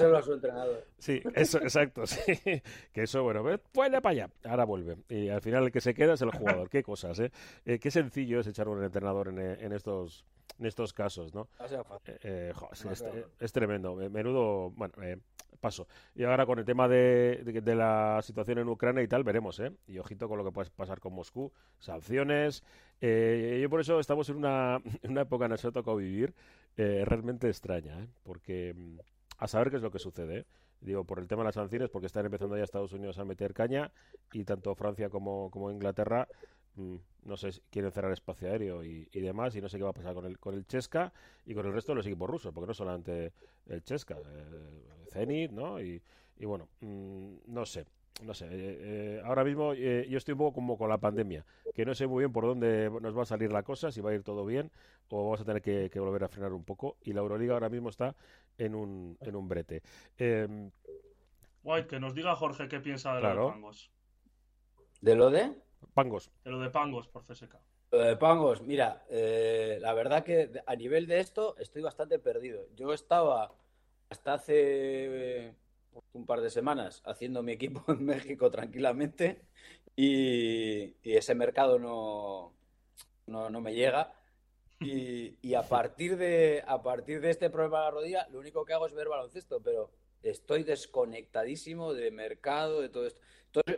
[0.99, 2.07] Sí, eso, exacto.
[2.07, 2.21] Sí.
[2.93, 4.31] Que eso, bueno, pues para allá.
[4.45, 4.97] Ahora vuelve.
[5.09, 6.69] Y al final el que se queda es el jugador.
[6.69, 7.31] Qué cosas, ¿eh?
[7.65, 10.25] eh qué sencillo es echar un entrenador en, en estos
[10.59, 11.49] en estos casos, ¿no?
[12.07, 12.53] Eh, eh,
[13.41, 13.95] es, tremendo.
[13.95, 15.19] Menudo, bueno, eh,
[15.61, 15.87] paso.
[16.15, 19.73] Y ahora con el tema de, de, la situación en Ucrania y tal, veremos, ¿eh?
[19.87, 22.63] Y ojito con lo que puede pasar con Moscú, sanciones.
[23.01, 25.73] Eh, yo por eso estamos en una, en una época en la que nos ha
[25.73, 26.35] tocado vivir
[26.77, 28.09] realmente extraña, ¿eh?
[28.23, 28.99] Porque mm,
[29.39, 30.47] a saber qué es lo que sucede,
[30.81, 33.53] Digo, por el tema de las sanciones, porque están empezando ya Estados Unidos a meter
[33.53, 33.93] caña
[34.33, 36.27] y tanto Francia como, como Inglaterra
[36.77, 39.95] no sé, si quieren cerrar espacio aéreo y, demás, y no sé qué va a
[39.95, 41.13] pasar con el, con el Chesca
[41.47, 43.33] y con el resto de los equipos rusos, porque no solamente
[43.67, 45.81] el Chesca, eh, Zenit, ¿no?
[45.81, 46.03] Y,
[46.41, 47.87] bueno, mm, no sé,
[48.23, 48.47] no sé.
[48.47, 52.07] Eh, eh, ahora mismo yo estoy un poco como con la pandemia, que no sé
[52.07, 54.47] muy bien por dónde nos va a salir la cosa, si va a ir todo
[54.47, 54.71] bien
[55.11, 56.97] o vamos a tener que, volver a frenar un poco.
[57.03, 58.15] Y la Euroliga ahora mismo está
[58.59, 59.83] en un, en un brete.
[60.17, 60.71] Em,
[61.63, 63.91] White, que nos diga Jorge qué piensa de los pangos.
[65.01, 65.55] ¿De lo de?
[66.03, 66.31] Pangos.
[66.45, 67.57] De lo de Pangos por CSK.
[67.91, 72.67] Lo de Pangos, mira, eh, la verdad que a nivel de esto estoy bastante perdido.
[72.75, 73.53] Yo estaba
[74.09, 75.55] hasta hace
[76.15, 79.43] un par de semanas haciendo mi equipo en México tranquilamente
[79.95, 82.55] y, ese mercado no,
[83.27, 84.15] no, me llega.
[84.81, 88.65] Y, y, a partir de a partir de este problema de la rodilla, lo único
[88.65, 89.91] que hago es ver baloncesto, pero
[90.23, 93.21] estoy desconectadísimo de mercado, de todo esto.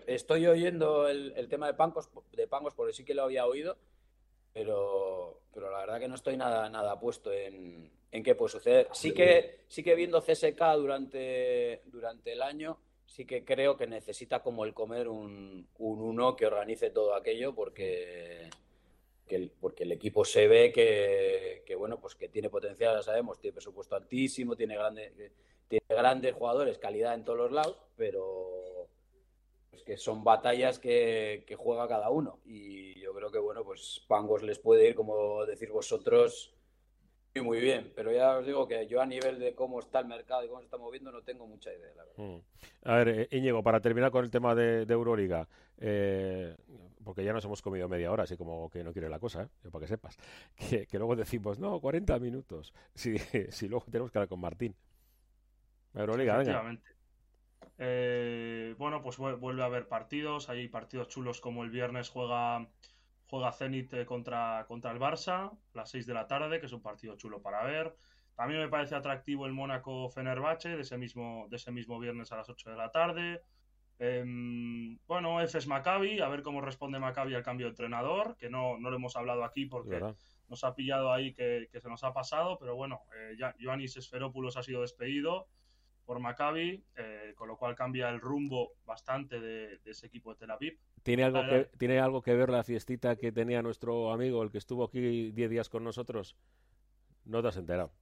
[0.07, 3.79] Estoy, oyendo el, tema de Pangos, de Pangos porque sí que lo había oído,
[4.53, 8.89] pero, pero la verdad que no estoy nada, nada puesto en, en qué puede suceder.
[8.93, 14.43] Sí que, sí que viendo CSK durante, durante el año, sí que creo que necesita
[14.43, 18.51] como el comer un, un uno que organice todo aquello porque,
[19.59, 23.55] porque el equipo se ve que, que, bueno, pues que tiene potencial, ya sabemos, tiene
[23.55, 25.13] presupuesto altísimo, tiene grandes,
[25.73, 28.91] tiene grandes jugadores, calidad en todos los lados, pero
[29.71, 32.41] pues que son batallas que, juega cada uno.
[32.45, 36.55] Y yo creo que, bueno, pues Pangos les puede ir, como decir vosotros,
[37.35, 37.91] muy, muy bien.
[37.97, 40.61] Pero ya os digo que yo a nivel de cómo está el mercado y cómo
[40.61, 42.23] se está moviendo no tengo mucha idea, la verdad.
[42.23, 42.41] Mm.
[42.85, 46.55] A ver, eh, Íñigo, para terminar con el tema de, Euroliga, eh,
[47.03, 49.71] porque ya nos hemos comido media hora, así como que no quiere la cosa, ¿eh?
[49.71, 50.19] para que sepas.
[50.91, 52.75] Que, luego decimos, no, 40 minutos.
[52.95, 54.77] Si, si luego tenemos que hablar con Martín.
[55.95, 56.79] Euroliga, venga.
[57.79, 60.49] Eh, bueno, pues vuelve a haber partidos.
[60.49, 62.69] Hay partidos chulos como el viernes juega,
[63.27, 66.73] juega Zenit eh, contra, contra el Barça, a las 6 de la tarde, que es
[66.73, 67.95] un partido chulo para ver.
[68.35, 72.37] También me parece atractivo el Mónaco Fenerbahce de ese mismo, de ese mismo viernes a
[72.37, 73.43] las 8 de la tarde.
[73.99, 78.79] Em, bueno, es Maccabi, a ver cómo responde Maccabi al cambio de entrenador, que no,
[78.79, 80.01] no lo hemos hablado aquí porque
[80.49, 84.57] nos ha pillado ahí que, se nos ha pasado, pero bueno, eh, ya, Ioannis Esferopoulos
[84.57, 85.47] ha sido despedido
[86.05, 90.51] por Maccabi, eh, con lo cual cambia el rumbo bastante de, ese equipo de Tel
[90.51, 90.79] Aviv.
[91.03, 94.59] ¿Tiene algo, que, ¿Tiene algo que ver la fiestita que tenía nuestro amigo, el que
[94.59, 96.37] estuvo aquí 10 días con nosotros?
[97.25, 97.93] No te has enterado.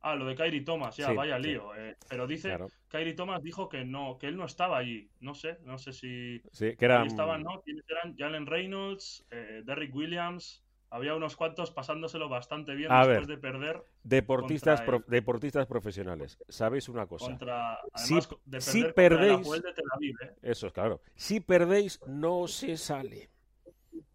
[0.00, 1.74] Ah, lo de Kairi Thomas, ya, vaya lío.
[1.74, 2.54] Eh, pero dice,
[2.88, 5.08] Kairi Thomas dijo que no, que él no estaba allí.
[5.20, 6.42] No sé, no sé si.
[6.52, 7.06] Sí, que eran.
[7.06, 7.62] Estaban, ¿no?
[7.88, 13.84] Eran Jalen Reynolds, eh, Derrick Williams, había unos cuantos pasándolo bastante bien después de perder.
[14.02, 17.26] Deportistas, deportistas profesionales, sabéis una cosa.
[17.26, 20.34] Contra, si, perdéis, ¿eh?
[20.42, 21.00] eso es claro.
[21.14, 23.30] Si perdéis, no se sale.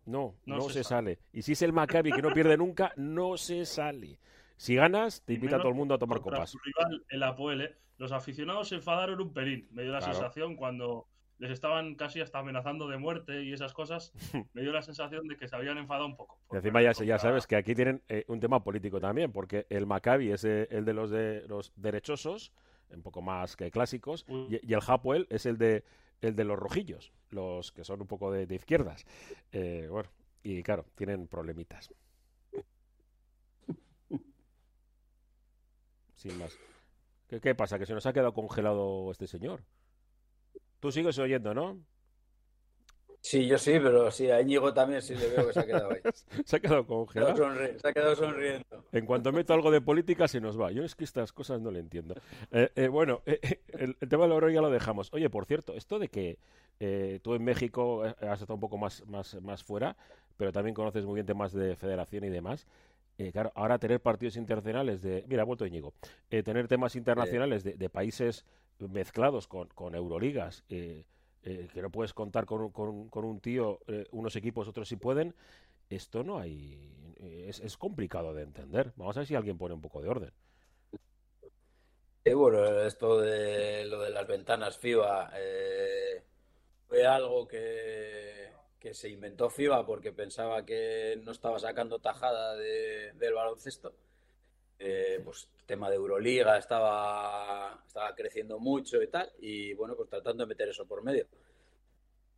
[0.05, 1.19] No, no, se, sale.
[1.31, 4.19] Y si es el Maccabi que no pierde nunca, no se sale.
[4.57, 6.55] Si ganas, te invita a todo el mundo a tomar copas.
[6.63, 7.77] Rival, el Apoel, ¿eh?
[7.99, 9.67] los aficionados se enfadaron un pelín.
[9.71, 11.07] Me dio la sensación cuando
[11.39, 14.11] les estaban casi hasta amenazando de muerte y esas cosas,
[14.53, 16.37] me dio la sensación de que se habían enfadado un poco.
[16.51, 19.85] Y encima ya, ya sabes que aquí tienen eh, un tema político también, porque el
[19.85, 22.51] Maccabi es eh, el de los, de los derechosos,
[22.89, 25.85] un poco más que clásicos, y, el Hapoel es el de,
[26.21, 29.05] el de los rojillos, los que son un poco de, izquierdas.
[29.51, 30.09] Eh, bueno,
[30.43, 31.93] y claro, tienen problemitas.
[36.15, 36.57] Sin más.
[37.29, 37.79] ¿Qué, ¿Qué pasa?
[37.79, 39.63] ¿Que se nos ha quedado congelado este señor?
[40.79, 41.79] Tú sigues oyendo, ¿no?
[43.21, 45.91] Sí, yo sí, pero sí, a Íñigo también sí le veo que se ha quedado
[45.91, 45.99] ahí.
[46.45, 47.35] se ha quedado congelado.
[47.77, 48.85] se ha quedado sonriendo.
[48.93, 50.71] En cuanto meto algo de política, se nos va.
[50.71, 52.15] Yo es que estas cosas no le entiendo.
[52.51, 55.09] Eh, eh, bueno, eh, el, el tema del oro ya lo dejamos.
[55.11, 56.39] Oye, por cierto, esto de que
[57.21, 59.97] tú en México has estado un poco más, más, más fuera,
[60.37, 62.65] pero también conoces muy bien temas de federación y demás.
[63.19, 65.25] Eh, claro, ahora tener partidos internacionales de...
[65.27, 65.93] Mira, ha vuelto Íñigo.
[66.31, 68.45] Eh, tener temas internacionales de, de países
[68.79, 71.05] mezclados con, con Euroligas, eh,
[71.43, 74.95] eh, que no puedes contar con, con, con un tío, eh, unos equipos, otros sí
[74.95, 75.35] pueden,
[75.89, 76.95] esto no hay.
[77.19, 78.93] Es, es complicado de entender.
[78.95, 80.31] Vamos a ver si alguien pone un poco de orden.
[82.33, 85.31] Bueno, esto de lo de las ventanas FIBA
[86.87, 93.13] fue algo que, que se inventó FIBA porque pensaba que no estaba sacando tajada de-
[93.13, 93.95] del baloncesto.
[94.79, 100.43] Eh, pues tema de Euroliga estaba, estaba creciendo mucho y tal, y bueno, pues tratando
[100.43, 101.27] de meter eso por medio.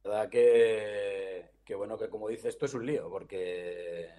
[0.04, 4.10] La verdad que, que bueno, que como dice, esto es un lío, porque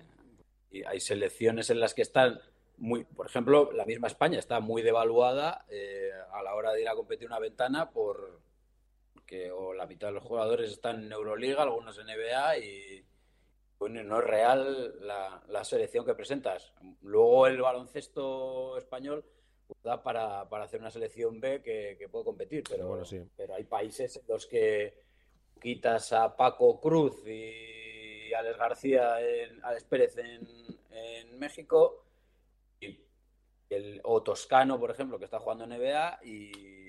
[0.87, 2.41] hay selecciones en las que están
[2.79, 6.89] muy, por ejemplo, la misma España está muy devaluada eh, a la hora de ir
[6.89, 8.41] a competir una ventana por
[9.27, 13.05] que la mitad de los jugadores están en Euroliga, algunos en NBA y
[13.88, 16.73] no es real la, la selección que presentas.
[17.03, 19.25] Luego el baloncesto español
[19.66, 23.23] pues, da para, para hacer una selección B que, que puede competir, pero, Bueno, sí.
[23.37, 24.95] pero hay países en los que
[25.61, 30.47] quitas a Paco Cruz y Alex García, en, Alex Pérez en,
[30.90, 32.05] en México,
[32.81, 32.99] y
[33.71, 36.82] el, o Toscano, por ejemplo, que está jugando en NBA, y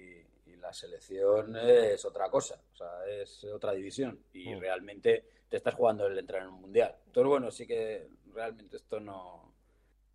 [0.74, 4.60] la selección es otra cosa, o sea, es otra división, y Mm.
[4.60, 6.96] realmente te estás jugando el entrar en un mundial.
[7.06, 9.54] Entonces, bueno, sí que realmente esto no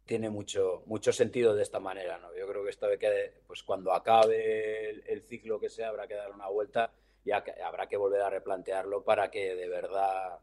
[0.04, 2.34] tiene mucho, mucho sentido de esta manera, ¿no?
[2.34, 6.08] Yo creo que esto de que, pues cuando acabe el, el ciclo que sea, habrá
[6.08, 6.90] que dar una vuelta
[7.24, 10.40] y ha- habrá que volver a replantearlo para que de verdad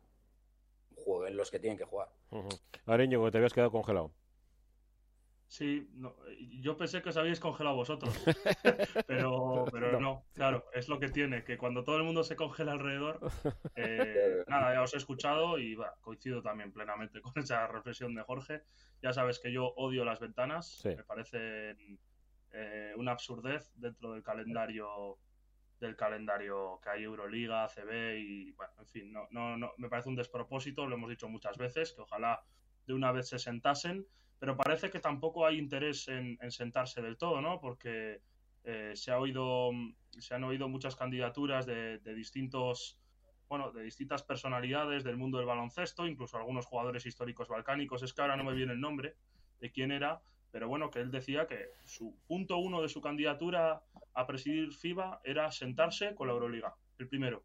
[0.96, 2.08] jueguen los que tienen que jugar.
[2.32, 2.48] Ujú.
[2.86, 4.12] Ahora, Íñigo, que te habías quedado congelado.
[5.48, 6.16] Sí, no,
[6.60, 8.14] yo pensé que os habíais congelado vosotros,
[9.08, 10.00] pero, pero No.
[10.00, 10.26] no.
[10.34, 13.20] claro, es lo que tiene, que cuando todo el mundo se congela alrededor,
[13.76, 18.24] eh, nada, ya os he escuchado y va, coincido también plenamente con esa reflexión de
[18.24, 18.64] Jorge.
[19.02, 20.90] Ya sabes que yo odio las ventanas, Sí.
[20.90, 22.00] me parecen
[22.52, 25.18] eh, una absurdez dentro del calendario
[25.80, 30.08] del calendario que hay Euroliga, CB y bueno, en fin, no, no, no, me parece
[30.08, 32.42] un despropósito, lo hemos dicho muchas veces, que ojalá
[32.88, 34.06] de una vez se sentasen,
[34.40, 37.60] pero parece que tampoco hay interés en, en sentarse del todo, ¿no?
[37.60, 38.22] Porque
[38.64, 39.72] eh, se ha oído,
[40.18, 43.00] se han oído muchas candidaturas de, de distintos,
[43.48, 48.04] bueno, de distintas personalidades del mundo del baloncesto, incluso algunos jugadores históricos balcánicos.
[48.04, 49.16] Es que ahora no me viene el nombre
[49.60, 50.22] de quién era,
[50.52, 55.22] pero bueno, que él decía que su punto uno de su candidatura a presidir FIBA
[55.24, 57.44] era sentarse con la Euroliga, el primero.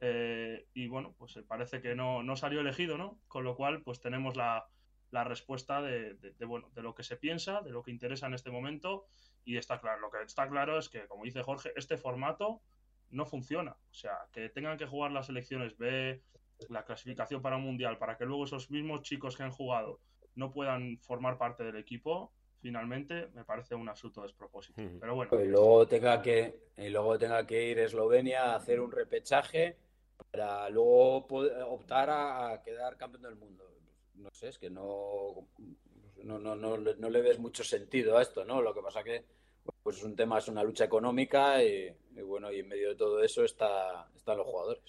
[0.00, 3.20] Eh, y bueno, pues eh, parece que no, no salió elegido, ¿no?
[3.28, 4.66] Con lo cual, pues tenemos la,
[5.10, 8.26] la respuesta de, de- de, bueno, de lo que se piensa, de lo que interesa
[8.26, 9.06] en este momento.
[9.44, 12.60] Y está claro, lo que está claro es que, como dice Jorge, este formato
[13.10, 13.72] no funciona.
[13.72, 16.22] O sea, que tengan que jugar las selecciones B,
[16.68, 20.00] la clasificación para un mundial, para que luego esos mismos chicos que han jugado
[20.34, 24.82] no puedan formar parte del equipo, finalmente me parece un absoluto despropósito.
[25.00, 28.92] Pero bueno, Y luego tenga que, y luego tenga que ir Eslovenia a hacer un
[28.92, 29.78] repechaje
[30.30, 33.77] para luego poder optar a, a quedar campeón del mundo.
[34.18, 35.46] No sé, es que no,
[36.24, 38.60] no, no, no, le- no le ves mucho sentido a esto, ¿no?
[38.60, 39.24] Lo que pasa que
[39.82, 42.94] pues es un tema, es una lucha económica y, y bueno, y en medio de
[42.96, 44.82] todo eso está, están los jugadores.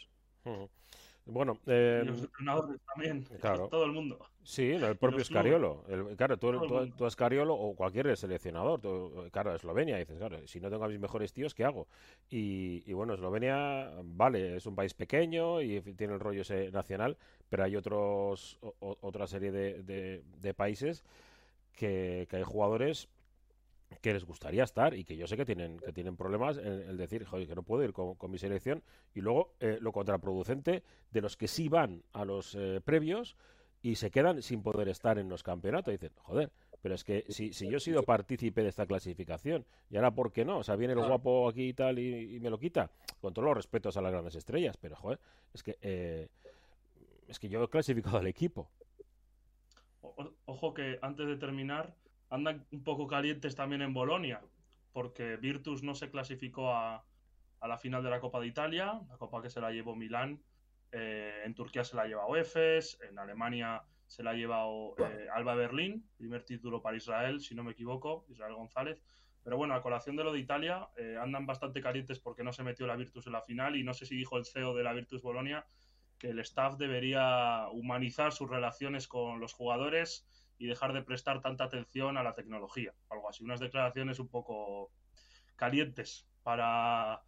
[1.25, 3.67] Bueno, eh, los entrenadores también, claro.
[3.67, 4.25] todo el mundo.
[4.41, 5.19] sí, no, el propio.
[5.19, 5.83] Escariolo.
[5.87, 8.81] El- claro, tú, tú, tú Escariolo o cualquier seleccionador.
[8.81, 11.87] tú- claro, Eslovenia, dices, claro, si no tengo a mis mejores tíos, ¿qué hago?
[12.31, 17.15] Y, y bueno, Eslovenia, vale, es un país pequeño y tiene el rollo ese nacional,
[17.49, 21.03] pero hay otros, o- otra serie de, de- de países
[21.73, 23.07] que, que hay jugadores
[24.01, 26.95] que les gustaría estar y que yo sé que tienen que tienen problemas en el
[26.97, 28.83] decir, joder, que no puedo ir con, con mi selección
[29.15, 33.35] y luego eh, lo contraproducente de los que sí van a los eh, previos
[33.81, 35.91] y se quedan sin poder estar en los campeonatos.
[35.91, 39.95] Dicen, joder, pero es que si, si yo he sido partícipe de esta clasificación, y
[39.95, 40.59] ahora ¿por qué no?
[40.59, 42.91] O sea, viene el guapo aquí y tal y, y me lo quita.
[43.21, 45.19] Con todos los respetos a las grandes estrellas, pero joder,
[45.53, 46.27] es que eh,
[47.29, 48.71] es que yo he clasificado al equipo.
[50.45, 51.95] Ojo que antes de terminar,
[52.29, 54.41] andan un poco calientes también en Bolonia,
[54.91, 57.05] porque Virtus no se clasificó a,
[57.59, 60.41] a la final de la Copa de Italia, la copa que se la llevó Milán,
[60.91, 65.27] eh, en Turquía se la ha llevado Efes, en Alemania se la ha llevado eh,
[65.31, 69.03] Alba Berlín, primer título para Israel, si no me equivoco, Israel González.
[69.43, 72.63] Pero bueno, a colación de lo de Italia, eh, andan bastante calientes porque no se
[72.63, 74.93] metió la Virtus en la final y no sé si dijo el CEO de la
[74.93, 75.65] Virtus Bolonia
[76.19, 81.63] que el staff debería humanizar sus relaciones con los jugadores y dejar de prestar tanta
[81.63, 82.93] atención a la tecnología.
[83.09, 84.91] Algo así, unas declaraciones un poco
[85.55, 87.23] calientes para,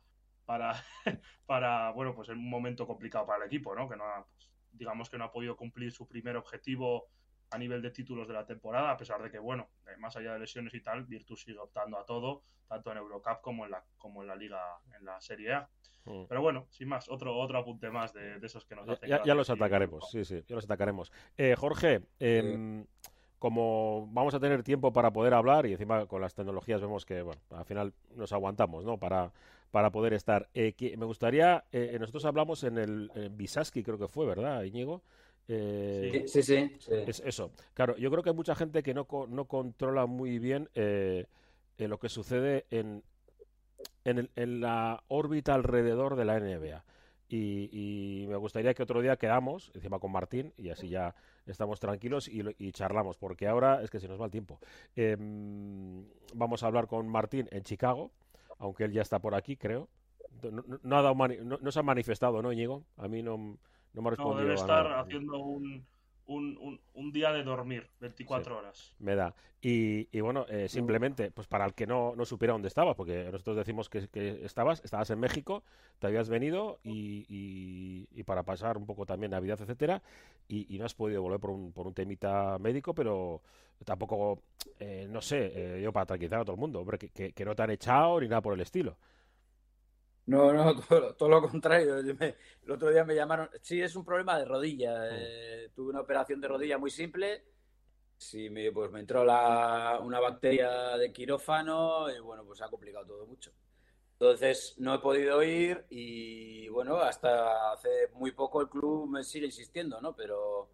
[0.46, 0.84] para,
[1.46, 3.90] para bueno, pues en un momento complicado para el equipo, ¿no?
[3.90, 4.04] Que no
[4.36, 7.10] pues, digamos que no ha podido cumplir su primer objetivo
[7.52, 10.34] a nivel de títulos de la temporada, a pesar de que, bueno, eh, más allá
[10.34, 13.84] de lesiones y tal, Virtus sigue optando a todo, tanto en Eurocup como en la,
[13.98, 14.60] como en la Liga,
[14.98, 15.70] en la Serie A.
[16.06, 16.24] Mm.
[16.30, 19.10] Pero bueno, sin más, otro, otro apunte más de, esos que nos hacen.
[19.10, 21.12] Ya, ya los atacaremos, sí, sí, ya los atacaremos.
[21.38, 22.86] Eh, Jorge, em,
[23.38, 27.22] como vamos a tener tiempo para poder hablar y encima con las tecnologías vemos que,
[27.22, 28.98] bueno, al final nos aguantamos, ¿no?
[28.98, 29.34] Para,
[29.72, 30.50] para poder estar.
[30.54, 31.66] Eh, me gustaría,
[32.00, 35.04] nosotros hablamos en el en Bisaski, creo que fue, ¿verdad, Íñigo?
[35.54, 37.52] Eh, sí, sí, Es eso.
[37.74, 41.26] Claro, yo creo que hay mucha gente que no, no controla muy bien eh,
[41.78, 43.04] eh, lo que sucede en,
[44.06, 46.86] en, la órbita alrededor de la NBA.
[47.28, 52.30] Y, me gustaría que otro día quedamos, encima con Martín, y así ya estamos tranquilos
[52.30, 54.58] y, charlamos, porque ahora es que se nos va el tiempo.
[54.96, 58.12] Em, vamos a hablar con Martín en Chicago,
[58.58, 59.90] aunque él ya está por aquí, creo.
[60.84, 62.84] No, ha dado no, se ha manifestado, ¿no, Íñigo?
[62.98, 63.58] A mí no,
[63.94, 65.86] no me No, debe estar haciendo un,
[66.28, 68.94] un, día de dormir, 24 horas.
[69.00, 69.34] Me da.
[69.62, 73.58] Y, bueno, eh, simplemente, pues para el que no, no supiera dónde estabas, porque nosotros
[73.58, 74.08] decimos que,
[74.44, 75.64] estabas, estabas en México,
[76.00, 80.02] te habías venido y, y, para pasar un poco también Navidad, etcétera,
[80.48, 83.42] y, no has podido volver por un, por un temita médico, pero
[83.86, 84.42] tampoco,
[84.80, 87.56] eh, no sé, eh, yo para tranquilizar a todo el mundo, hombre, que, que no
[87.56, 88.98] te han echado ni nada por el estilo.
[90.28, 90.76] No, no,
[91.18, 91.98] todo, lo contrario.
[91.98, 93.50] el otro día me llamaron.
[93.62, 94.92] Sí, es un problema de rodilla.
[94.92, 95.10] Mm.
[95.14, 97.44] Eh, tuve una operación de rodilla muy simple.
[98.18, 103.08] Sí, me, pues me entró la, una bacteria de quirófano y bueno, pues ha complicado
[103.08, 103.52] todo mucho.
[104.14, 109.48] Entonces no he podido ir y bueno, hasta hace muy poco el club me sigue
[109.48, 110.16] insistiendo, ¿no?
[110.16, 110.70] Pero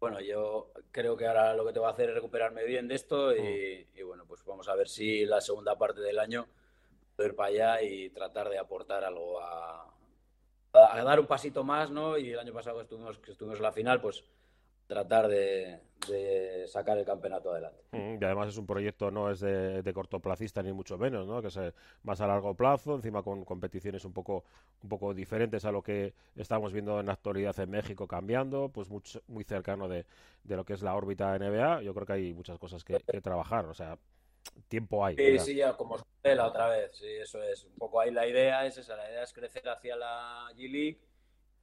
[0.00, 2.94] bueno, yo creo que ahora lo que te va a hacer es recuperarme bien de
[2.94, 3.98] esto y, mm.
[3.98, 6.48] y bueno, pues vamos a ver si la segunda parte del año
[7.26, 9.86] ir para allá y tratar de aportar algo a,
[10.72, 12.16] dar un pasito más, ¿no?
[12.18, 14.24] Y el año pasado que estuvimos, que estuvimos en la final, pues
[14.86, 15.80] tratar de,
[16.66, 17.82] sacar el campeonato adelante.
[17.92, 21.42] Mm, y además es un proyecto no es de, de cortoplacista ni mucho menos, ¿no?
[21.42, 21.58] Que es
[22.02, 24.44] más a largo plazo, encima con competiciones un poco
[24.82, 28.88] un poco diferentes a lo que estamos viendo en la actualidad en México cambiando, pues
[28.88, 30.06] mucho, muy cercano de,
[30.44, 31.82] de, lo que es la órbita NBA.
[31.82, 33.98] Yo creo que hay muchas cosas que, que trabajar, o sea,
[34.68, 35.16] tiempo hay.
[35.16, 37.64] Sí, sí, ya como la otra vez, sí, eso es.
[37.64, 41.00] Un poco ahí la idea es esa, la idea es crecer hacia la G-League.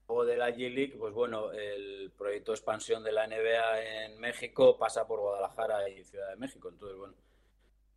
[0.07, 4.77] O de la G-League, pues bueno, el proyecto de expansión de la NBA en México
[4.77, 6.69] pasa por Guadalajara y Ciudad de México.
[6.69, 7.15] Entonces, bueno,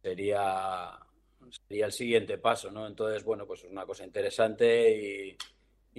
[0.03, 0.99] sería,
[1.67, 2.87] sería el siguiente paso, ¿no?
[2.87, 5.37] Entonces, bueno, pues es una cosa interesante y,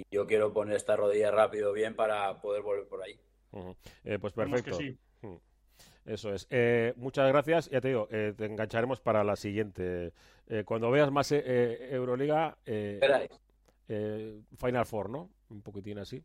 [0.10, 3.20] yo quiero poner esta rodilla rápido bien para poder volver por ahí.
[4.06, 4.80] Eh, pues perfecto.
[6.10, 6.48] Eso es.
[6.50, 7.70] Eh, muchas gracias.
[7.70, 10.12] Ya te digo, eh, te engancharemos para la siguiente.
[10.48, 13.30] Eh, cuando veas más Euroliga, Final
[14.88, 15.30] Four, ¿no?
[15.50, 16.24] Un poquitín así.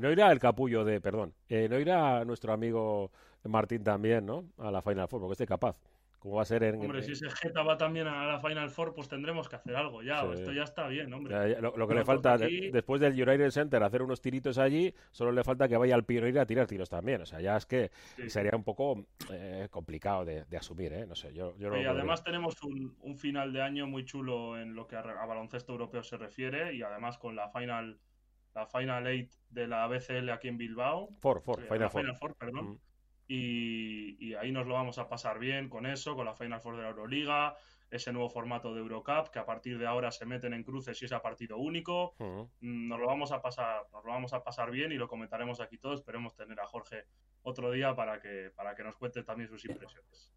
[0.00, 3.10] no irá el capullo de, perdón, no irá nuestro amigo
[3.44, 4.44] Martín también, ¿no?
[4.58, 5.80] A la Final Four, porque esté capaz
[6.24, 6.80] va a ser en.
[6.80, 10.02] Hombre, si ese Geta va también a la Final Four, pues tendremos que hacer algo
[10.02, 10.22] ya.
[10.32, 11.60] Esto ya está bien, hombre.
[11.60, 15.68] lo, que le falta, después del United Center, hacer unos tiritos allí, solo le falta
[15.68, 17.22] que vaya al Pioneer a tirar tiros también.
[17.22, 17.90] O sea, ya es que
[18.28, 21.06] sería un poco eh, complicado de, asumir, ¿eh?
[21.06, 24.74] No sé, yo, yo Y además tenemos un, un, final de año muy chulo en
[24.74, 27.98] lo que a, baloncesto europeo se refiere y además con la Final
[28.54, 31.10] la Final Eight de la BCL aquí en Bilbao.
[31.20, 32.34] Four, four, Final, Four.
[32.36, 32.70] perdón.
[32.70, 32.78] Mm.
[33.28, 36.82] Y, ahí nos lo vamos a pasar bien con eso, con la Final Four de
[36.82, 37.56] la Euroliga,
[37.90, 41.06] ese nuevo formato de Eurocup, que a partir de ahora se meten en cruces y
[41.06, 42.14] es a partido único.
[42.18, 45.60] Mm, nos lo vamos a pasar, nos lo vamos a pasar bien y lo comentaremos
[45.60, 46.00] aquí todos.
[46.00, 47.04] Esperemos tener a Jorge
[47.42, 50.32] otro día para que, para que nos cuente también sus impresiones.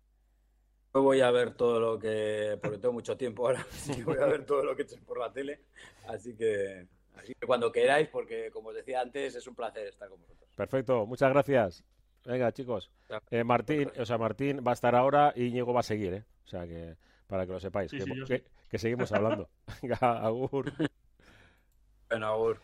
[0.94, 4.26] Yo voy a ver todo lo que, porque tengo mucho tiempo ahora, así voy a
[4.26, 5.62] ver todo lo que echen por la tele.
[6.08, 10.10] Así que, así que cuando queráis, porque como os decía antes, es un placer estar
[10.10, 10.50] con vosotros.
[10.56, 11.84] Perfecto, muchas gracias.
[12.30, 12.92] Venga, chicos.
[13.32, 16.26] Eh, Martín, o sea, Martín va a estar ahora y Íñigo va a seguir, ¿eh?
[16.46, 19.50] O sea, que para que lo sepáis, que, seguimos hablando.
[19.82, 20.72] Venga, Agur.
[22.10, 22.60] Bueno, Agur.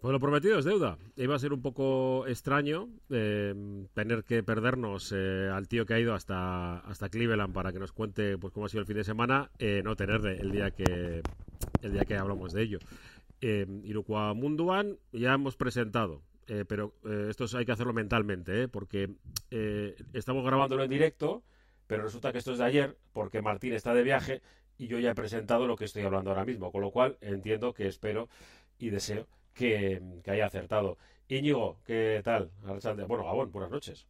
[0.00, 0.96] Pues lo prometido es deuda.
[1.16, 5.98] Iba a ser un poco extraño eh, tener que perdernos eh, al tío que ha
[5.98, 9.04] ido hasta, hasta Cleveland para que nos cuente pues cómo ha sido el fin de
[9.04, 9.50] semana,
[9.84, 11.20] no tenerle el día que
[11.82, 12.78] el día que hablamos de ello.
[13.40, 18.68] Eh, Iruqua Munduan ya hemos presentado eh, pero eh, esto hay que hacerlo mentalmente, ¿eh?
[18.68, 19.10] porque
[20.14, 21.42] estamos grabándolo en directo,
[21.86, 24.40] pero resulta que esto es de ayer, porque Martín está de viaje
[24.78, 27.74] y yo ya he presentado lo que estoy hablando ahora mismo, con lo cual entiendo
[27.74, 28.30] que espero
[28.78, 30.96] y deseo que, haya acertado.
[31.28, 32.50] Íñigo, ¿qué tal?
[33.06, 34.06] Bueno, Gabón, buenas noches.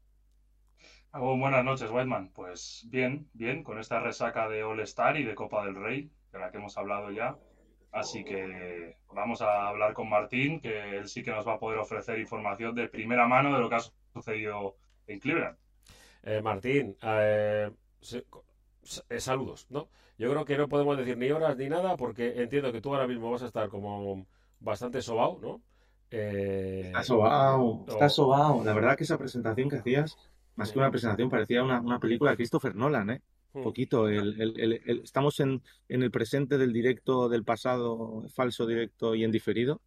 [1.12, 2.30] Gabón, buenas noches, Whiteman.
[2.32, 6.39] Pues bien, bien, con esta resaca de All Star y de Copa del Rey, de
[6.39, 7.36] la que hemos hablado ya.
[7.91, 11.78] Así que vamos a hablar con Martín, que él sí que nos va a poder
[11.78, 13.80] ofrecer información de primera mano de lo que ha
[14.12, 14.76] sucedido
[15.07, 15.57] en Cleveland.
[16.22, 17.70] Eh, Martín, eh,
[19.09, 19.89] eh, saludos, ¿no?
[20.18, 23.07] Yo creo que no podemos decir ni horas ni nada porque entiendo que tú ahora
[23.07, 24.26] mismo vas a estar como
[24.61, 25.61] bastante sobao, ¿no?
[26.11, 28.64] está sobao, está sobao.
[28.64, 30.16] La verdad que esa presentación que hacías,
[30.57, 33.22] más que una presentación, parecía una, una película de Christopher Nolan, ¿eh?
[33.53, 33.63] Hmm.
[33.63, 34.09] poquito.
[34.09, 39.81] El, estamos en, en, el presente del directo, del pasado, falso directo y en diferido.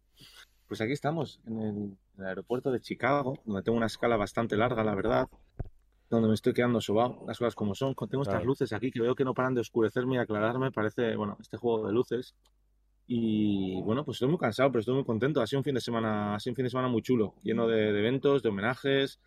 [0.66, 4.94] Pues aquí estamos, en el, aeropuerto de Chicago, donde tengo una escala bastante larga, la
[4.94, 5.28] verdad,
[6.08, 7.94] donde me estoy quedando sobado, las cosas como son.
[7.94, 10.70] Tengo estas luces aquí que veo que no paran de oscurecerme y aclararme.
[10.70, 12.34] Parece, bueno, este juego de luces.
[13.06, 15.40] Y bueno, pues estoy muy cansado, pero estoy muy contento.
[15.40, 17.66] Ha sido un fin de semana, ha sido un fin de semana muy chulo, lleno
[17.66, 19.20] de, de eventos, de homenajes,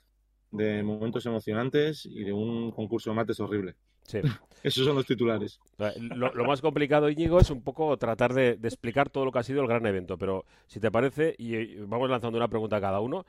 [0.52, 3.76] de momentos emocionantes y de un concurso de mates horrible.
[4.08, 4.20] Sí.
[4.66, 5.60] Esos son los titulares.
[6.00, 9.62] Lo, más complicado, Íñigo, es un poco tratar de, explicar todo lo que ha sido
[9.62, 10.18] el gran evento.
[10.18, 13.28] Pero si te parece, y vamos lanzando una pregunta a cada uno,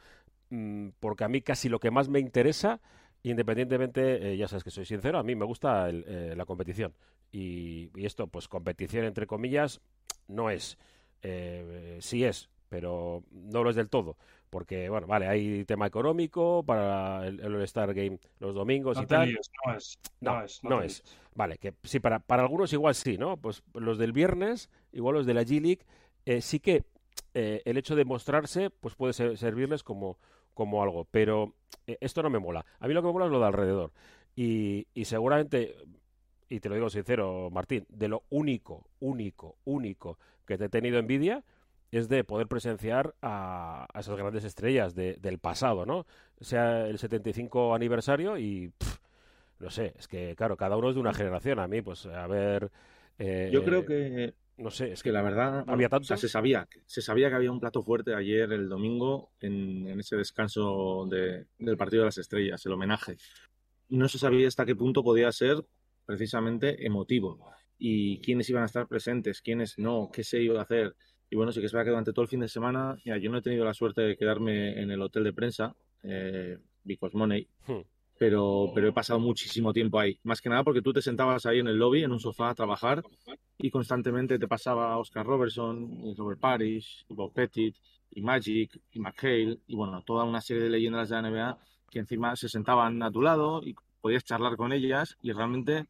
[0.49, 2.81] mm, porque a mí casi lo que más me interesa,
[3.23, 6.95] independientemente, eh, ya sabes que soy sincero, a mí me gusta eh, la competición.
[7.31, 9.83] Y, esto, pues competición entre comillas,
[10.29, 10.79] no es.
[11.21, 14.17] Eh, sí es, pero no lo es del todo
[14.51, 19.33] porque, bueno, vale, hay tema económico para el, All-Star Game los domingos y tal.
[19.67, 19.99] no es.
[20.21, 20.65] No, es.
[20.65, 21.03] No, es.
[21.35, 23.37] Vale, que sí, para, para algunos igual sí, ¿no?
[23.37, 25.85] Pues los del viernes, igual los de la G-League,
[26.25, 26.85] eh, sí que
[27.35, 30.19] eh, el hecho de mostrarse, pues puede servirles como,
[30.55, 31.55] como algo, pero
[31.87, 32.65] eh, esto no me mola.
[32.81, 33.93] A mí lo que me mola es lo de alrededor.
[34.35, 35.75] Y, y seguramente,
[36.49, 40.99] y te lo digo sincero, Martín, de lo único, único, único que te he tenido
[40.99, 41.45] envidia
[41.91, 46.07] es de poder presenciar a, esas grandes estrellas del pasado, ¿no?
[46.41, 48.73] Sea el 75 aniversario y
[49.59, 51.59] no sé, es que claro, cada uno es de una generación.
[51.59, 52.71] A mí, pues, a ver.
[53.19, 54.35] Eh, Yo creo que.
[54.59, 55.65] No sé, es que, la verdad.
[55.67, 56.17] Había tanto.
[56.17, 61.07] se sabía, se sabía que había un plato fuerte ayer, el domingo, en, ese descanso
[61.07, 63.17] del partido de las estrellas, el homenaje.
[63.89, 65.65] No se sabía hasta qué punto podía ser
[66.05, 67.51] precisamente emotivo.
[67.79, 70.97] Y quiénes iban a estar presentes, quiénes no, qué se iba a hacer.
[71.31, 73.39] Y bueno, sí que es verdad que durante todo el fin de semana, yo no
[73.39, 77.81] he tenido la suerte de quedarme en el hotel de prensa, eh, Because Money, hmm.
[78.17, 80.21] pero, pero he pasado muchísimo tiempo ahí.
[80.23, 82.55] Más que nada porque tú te sentabas ahí en el lobby, en un sofá a
[82.55, 83.03] trabajar,
[83.59, 87.77] y constantemente te pasaba Oscar Robertson, y Robert Parrish, y Bob Pettit,
[88.11, 91.59] y Magic, y McHale, y bueno, toda una serie de leyendas de la NBA
[91.91, 95.87] que encima se sentaban a tu lado y podías charlar con ellas, y realmente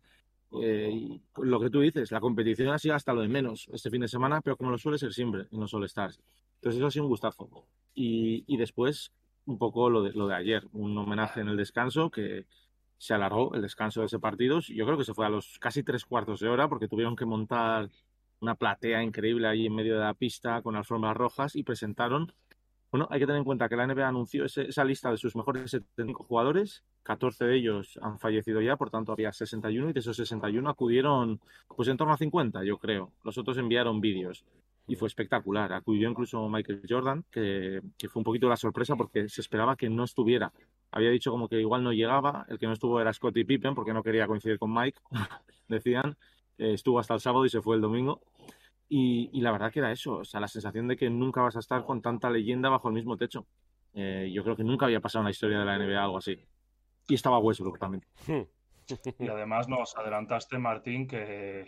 [0.62, 4.01] eh, lo que tú dices, la competición ha sido hasta lo de menos este fin
[4.01, 6.20] de semana, pero como lo suele ser siempre en los All-Stars.
[6.57, 7.49] Entonces eso ha sido un gustazo.
[7.94, 9.12] Y, y después,
[9.47, 12.47] un poco lo de, lo de ayer, un homenaje en el descanso que
[12.99, 14.61] se alargó el descanso de ese partido.
[14.61, 17.26] Yo creo que se fue a los casi tres cuartos de hora porque tuvieron que
[17.26, 17.90] montar
[18.40, 22.32] una platea increíble ahí en medio de la pista con alfombras rojas y presentaron
[22.91, 25.70] bueno, hay que tener en cuenta que la NBA anunció esa lista de sus mejores
[25.70, 30.16] 75 jugadores, 14 de ellos han fallecido ya, por tanto había 61 y de esos
[30.16, 33.12] 61 acudieron pues en torno a 50, yo creo.
[33.24, 34.45] Los otros enviaron vídeos
[34.87, 35.72] y fue espectacular.
[35.72, 40.05] Acudió incluso Michael Jordan, que, fue un poquito la sorpresa porque se esperaba que no
[40.05, 40.53] estuviera.
[40.91, 43.93] Había dicho como que igual no llegaba, el que no estuvo era Scottie Pippen porque
[43.93, 45.01] no quería coincidir con Mike,
[45.68, 46.16] decían.
[46.59, 48.22] Estuvo hasta el sábado y se fue el domingo.
[48.89, 51.61] Y, la verdad que era eso, o sea, la sensación de que nunca vas a
[51.61, 53.47] estar con tanta leyenda bajo el mismo techo.
[53.95, 56.39] Eh, yo creo que nunca había pasado en la historia de la NBA algo así.
[57.09, 58.05] Y estaba Westbrook también.
[59.18, 61.66] Y además nos adelantaste, Martín, que,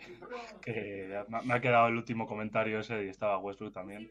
[1.43, 4.09] me ha quedado el último comentario ese y estaba Westbrook también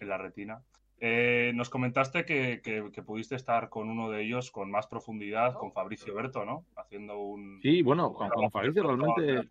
[0.00, 0.62] en la retina.
[0.98, 6.14] Eh, nos comentaste que, pudiste estar con uno de ellos con más profundidad, con Fabricio
[6.14, 6.64] Berto, ¿no?
[6.76, 7.60] Haciendo un...
[7.60, 9.46] Sí, bueno, con Fabricio realmente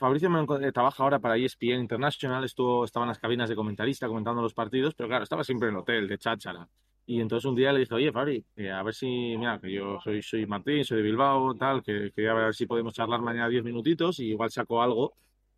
[0.00, 0.30] Fabricio
[0.62, 4.54] eh, trabaja ahora para ESPN International, estuvo, estaba en las cabinas de comentarista comentando los
[4.54, 6.66] partidos, pero claro, estaba siempre en el hotel de cháchara.
[7.04, 8.42] Y entonces un día le dije, oye, Fabri,
[8.72, 12.32] a ver si, mira, que yo soy, soy Martín, soy de Bilbao, tal, que quería
[12.32, 15.12] ver si podemos charlar mañana diez minutitos y igual saco algo.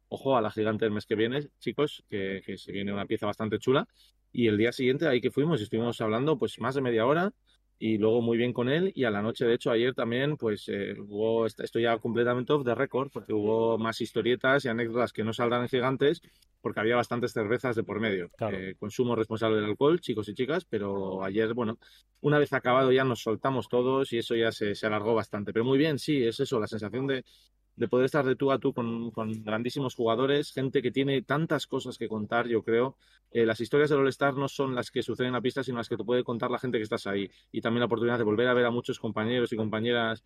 [0.08, 3.26] Ojo a la gigante del mes que viene, chicos, que, que se viene una pieza
[3.26, 3.86] bastante chula.
[4.32, 7.32] Y el día siguiente ahí que fuimos, estuvimos hablando pues más de media hora
[7.84, 10.68] y luego muy bien con él y a la noche de hecho ayer también pues
[10.68, 15.24] eh, hubo esto ya completamente off the record porque hubo más historietas y anécdotas que
[15.24, 16.22] no saldrán en gigantes
[16.60, 20.64] porque había bastantes cervezas de por medio eh, consumo responsable del alcohol chicos y chicas
[20.64, 21.76] pero ayer bueno
[22.20, 25.64] una vez acabado ya nos soltamos todos y eso ya se, se alargó bastante pero
[25.64, 27.24] muy bien sí es eso la sensación de
[27.76, 31.66] de poder estar de tú a tú con, con grandísimos jugadores, gente que tiene tantas
[31.66, 32.96] cosas que contar, yo creo.
[33.30, 35.88] Eh, las historias del All-Star no son las que suceden en la pista, sino las
[35.88, 37.30] que te puede contar la gente que estás ahí.
[37.50, 40.24] Y también la oportunidad de volver a ver a muchos compañeros y compañeras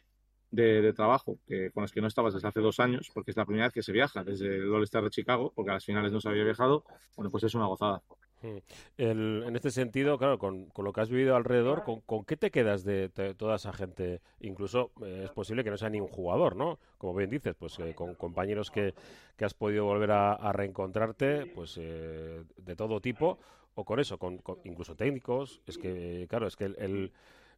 [0.50, 1.38] de, trabajo
[1.74, 3.82] con los que no estabas desde hace dos años, porque es la primera vez que
[3.82, 6.84] se viaja desde el All-Star de Chicago, porque a las finales no se había viajado.
[7.16, 8.02] Bueno, pues es una gozada.
[8.42, 8.56] Mm.
[8.98, 12.50] El- en este sentido, claro, con, con lo que has vivido alrededor, ¿con, qué te
[12.50, 14.20] quedas de, toda esa gente?
[14.40, 16.78] Incluso eh, es posible que no sea ni un jugador, ¿no?
[16.98, 18.94] Como bien dices, pues eh, con compañeros que,
[19.36, 23.38] que has podido volver a, reencontrarte, pues eh, de todo tipo,
[23.74, 25.60] o con eso, con, con- incluso técnicos.
[25.66, 27.12] Es que, claro, es que el,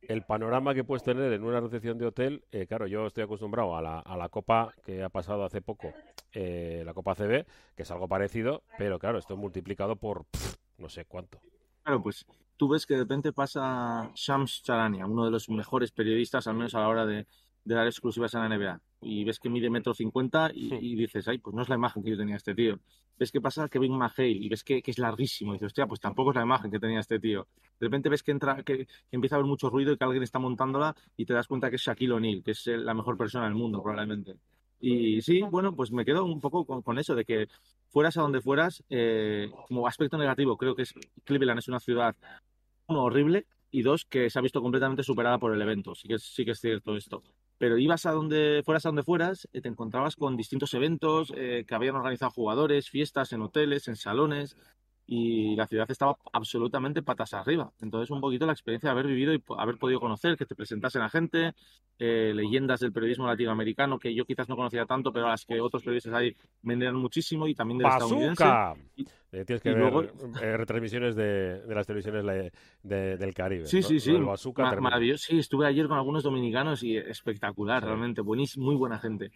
[0.09, 3.77] el- panorama que puedes tener en una recepción de hotel, eh, claro, yo estoy acostumbrado
[3.77, 5.93] a la, a la copa que ha pasado hace poco,
[6.33, 10.25] eh, la Copa CB, que es algo parecido, pero claro, esto multiplicado por
[10.79, 11.41] no sé cuánto.
[11.83, 12.25] Claro, pues
[12.57, 16.75] tú ves que de repente pasa Shams Charania, uno de los mejores periodistas, al menos
[16.75, 17.27] a la hora de,
[17.65, 21.29] de dar exclusivas en la NBA, y ves que mide metro cincuenta y, y dices,
[21.29, 22.79] ay, pues no es la imagen que yo tenía este tío.
[23.19, 26.01] Ves que pasa Kevin McHale y ves que, que es larguísimo, y dices, hostia, pues
[26.01, 27.47] tampoco es la imagen que tenía este tío.
[27.79, 30.23] De repente ves que entra, que, que empieza a haber mucho ruido y que alguien
[30.23, 33.45] está montándola y te das cuenta que es Shaquille O'Neal, que es la mejor persona
[33.45, 34.37] del mundo, probablemente.
[34.81, 37.49] Y sí, bueno, pues me quedo un poco con, con eso, de que
[37.89, 42.15] fueras a donde fueras, eh, como aspecto negativo, creo que es, Cleveland es una ciudad,
[42.87, 45.95] uno, horrible, y dos, que se ha visto completamente superada por el evento.
[45.95, 47.23] Sí que, sí que es cierto esto.
[47.59, 51.65] Pero ibas a donde fueras a donde fueras, eh, te encontrabas con distintos eventos eh,
[51.67, 54.57] que habían organizado jugadores, fiestas en hoteles, en salones,
[55.11, 57.73] y la ciudad estaba absolutamente patas arriba.
[57.81, 61.01] Entonces, un poquito la experiencia de haber vivido y haber podido conocer, que te presentasen
[61.01, 61.55] a gente,
[61.99, 65.61] eh, leyendas del periodismo latinoamericano que yo quizás no conocía tanto, pero a las que
[65.63, 68.45] otros periodistas ahí vendían muchísimo y también del estadounidense.
[68.45, 68.77] ¡Bazooka!
[68.97, 72.51] Y- Eh, tienes que ver luego- eh, retransmisiones de, de las televisiones le-
[72.83, 73.67] de- del Caribe.
[73.67, 74.13] Sí, sí, Lo sí.
[74.19, 75.27] Bazooka, Ma- maravilloso.
[75.29, 77.87] Sí, estuve ayer con algunos dominicanos y espectacular, Sí.
[77.89, 78.21] realmente.
[78.23, 79.31] Buenísimo, muy buena gente.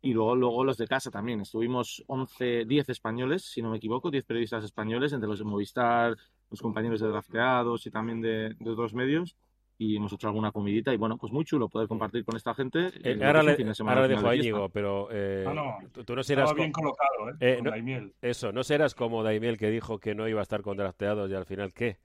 [0.00, 1.40] Y luego, luego los de casa también.
[1.40, 6.16] Estuvimos 11, 10 españoles, si no me equivoco, 10 periodistas españoles, entre los de Movistar,
[6.50, 9.36] los compañeros de drafteados y también de, de otros medios.
[9.80, 12.88] Y hemos hecho alguna comidita y bueno, pues muy chulo poder compartir con esta gente.
[12.88, 14.48] Eh, eh, ahora le, fin de semana ahora le dejo a de fiesta.
[14.50, 15.78] Íñigo, pero eh, No, no.
[15.92, 17.34] tú, tú no serás bien colocado, ¿eh?
[17.40, 18.12] Eh, Con no- Daimiel.
[18.20, 21.34] eso, no serás como Daimiel que dijo que no iba a estar con drafteados y
[21.34, 21.98] al final ¿qué?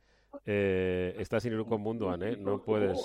[0.46, 2.36] Eh, estás ir con Munduan, ¿eh?
[2.38, 3.00] No puedes.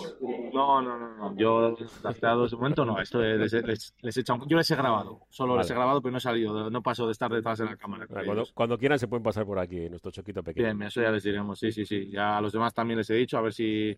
[0.52, 1.36] No, no, no, no.
[1.36, 3.00] Yo, drafteados de momento, no.
[3.00, 5.20] Esto les, les- les he echado- Yo les he grabado.
[5.28, 5.78] Solo les he Vale.
[5.78, 6.70] grabado, pero no he salido.
[6.70, 8.06] No paso de estar detrás de la cámara.
[8.54, 10.66] Cuando, quieran se pueden pasar por aquí, nuestro choquito pequeño.
[10.66, 12.10] Bien, eso ya les diremos, sí, sí, sí.
[12.10, 13.96] Ya a los demás también les he dicho, a ver si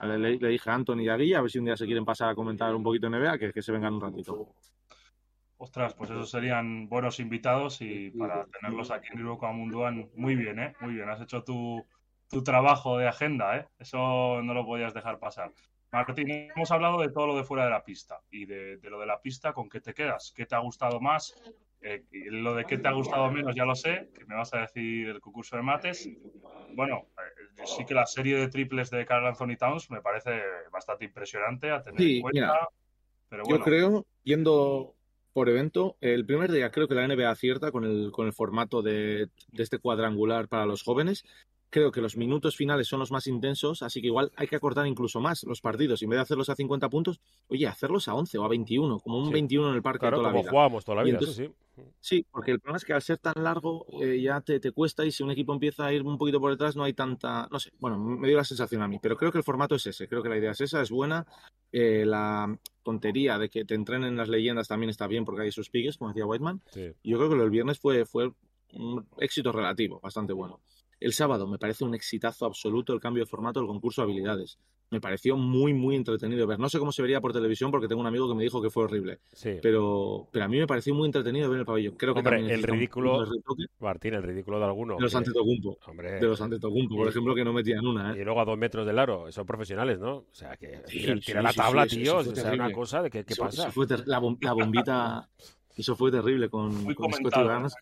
[0.00, 2.30] le, dije a Anthony y a Guilla, a ver si un día se quieren pasar
[2.30, 4.54] a comentar un poquito en NBA, que, que se vengan un ratito.
[5.56, 10.58] Ostras, pues esos serían buenos invitados y para tenerlos aquí en Iruko Munduan, muy bien,
[10.58, 10.74] ¿eh?
[10.80, 11.86] Muy bien, has hecho tu,
[12.32, 13.66] tu trabajo de agenda, ¿eh?
[13.78, 15.52] Eso no lo podías dejar pasar.
[15.92, 18.98] Martín, hemos hablado de todo lo de fuera de la pista y de, de lo
[18.98, 20.32] de la pista, ¿con qué te quedas?
[20.34, 21.34] ¿Qué te ha gustado más?
[21.82, 24.60] Eh, lo de qué te ha gustado menos ya lo sé, que me vas a
[24.60, 26.08] decir el concurso de mates.
[26.74, 30.40] Bueno, eh, sí que la serie de triples de Carl Anthony Towns me parece
[30.72, 32.40] bastante impresionante a tener Sí, en cuenta.
[32.40, 32.68] mira,
[33.28, 34.94] pero Yo creo, yendo
[35.34, 38.80] por evento, el primer día creo que la NBA acierta con el, con el formato
[38.80, 41.24] de, de este cuadrangular para los jóvenes.
[41.72, 44.86] Creo que los minutos finales son los más intensos, así que igual hay que acortar
[44.86, 46.02] incluso más los partidos.
[46.02, 47.18] En vez de hacerlos a 50 puntos,
[47.48, 49.32] oye, hacerlos a 11 o a 21, como un Sí.
[49.32, 50.50] 21 en el parque Claro, toda la como vida.
[50.50, 51.82] jugábamos toda la vida, entonces- sí.
[51.98, 55.06] Sí, porque el problema es que al ser tan largo eh, ya te, te cuesta
[55.06, 57.58] y si un equipo empieza a ir un poquito por detrás no hay tanta, no
[57.58, 60.06] sé, bueno, me dio la sensación a mí, pero creo que el formato es ese,
[60.06, 61.26] creo que la idea es esa, es buena,
[61.74, 65.70] Eh, la tontería de que te entrenen las leyendas también está bien porque hay sus
[65.70, 66.60] piques, como decía Whiteman,
[67.02, 68.30] yo creo que lo del viernes fue, fue
[68.74, 70.60] un éxito relativo, bastante bueno.
[71.04, 74.58] El sábado me parece un exitazo absoluto el cambio de formato del concurso de habilidades.
[74.90, 76.58] Me pareció muy, muy entretenido ver.
[76.58, 78.68] No sé cómo se vería por televisión porque tengo un amigo que me dijo que
[78.68, 79.20] fue horrible.
[79.32, 79.56] sí.
[79.62, 81.94] Pero, pero a mí me pareció muy entretenido ver el pabellón.
[81.96, 83.26] Creo que Hombre, también el ridículo-
[83.80, 84.96] Martín, el ridículo de alguno.
[84.96, 85.78] de los que- Antetokounmpo.
[85.86, 88.20] Hombre, De los Antetokounmpo, por ejemplo, que no metían una, ¿eh?
[88.20, 90.16] y luego a dos metros del aro, son profesionales, ¿no?
[90.16, 92.20] O sea, que Sí, tira, sí, tira la tabla, eso- tío.
[92.20, 93.62] eso fue o sea, una cosa de que, ¿qué Eso- pasa?
[93.62, 95.28] eso fue la, bom- la bombita,
[95.76, 97.74] eso fue terrible con, muy con Scotty Barnes.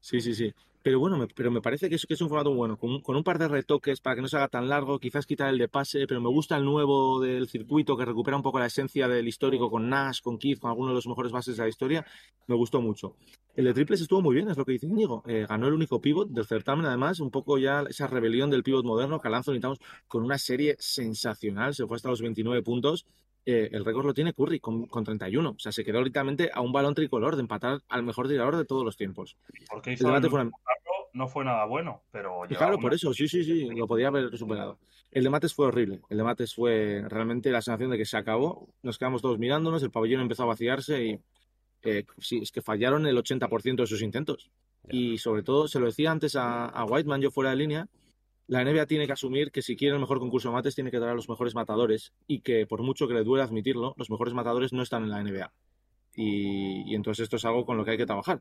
[0.00, 0.52] Sí, sí, sí.
[0.84, 3.24] Pero bueno, me, pero me parece que es, es un formato bueno, con, con un
[3.24, 6.06] par de retoques para que no se haga tan largo, quizás quitar el de pase,
[6.06, 9.70] pero me gusta el nuevo del circuito que recupera un poco la esencia del histórico
[9.70, 12.04] con Nash, con Keith, con algunos de los mejores bases de la historia.
[12.48, 13.16] Me gustó mucho.
[13.56, 15.22] El de triples estuvo muy bien, es lo que dice Íñigo.
[15.26, 18.84] Eh, ganó el único pivot del certamen, además, un poco ya esa rebelión del pivot
[18.84, 23.06] moderno que Anthony Towns con una serie sensacional, se fue hasta los 29 puntos.
[23.46, 25.50] Eh, el récord lo tiene Curry con, con 31.
[25.50, 28.64] O sea, se quedó literalmente a un balón tricolor de empatar al mejor tirador de
[28.64, 29.36] todos los tiempos.
[29.68, 30.50] Porque El hizo el debate fue
[31.14, 34.80] no fue nada bueno, pero claro, por eso, sí, sí, sí, lo podía haber superado.
[35.12, 36.00] El de Mates fue horrible.
[36.10, 38.68] El de Mates fue realmente la sensación de que se acabó.
[38.82, 41.20] Nos quedamos todos mirándonos, el pabellón empezó a vaciarse y
[41.82, 44.50] eh, sí, es que fallaron el 80% de sus intentos.
[44.88, 47.88] Y sobre todo, se lo decía antes a, a Whiteman, yo fuera de línea,
[48.46, 50.98] la NBA tiene que asumir que si quiere el mejor concurso de mates tiene que
[50.98, 54.34] dar a los mejores matadores y que por mucho que le duele admitirlo, los mejores
[54.34, 55.52] matadores no están en la NBA.
[56.16, 58.40] Y, entonces esto es algo con lo que hay que trabajar.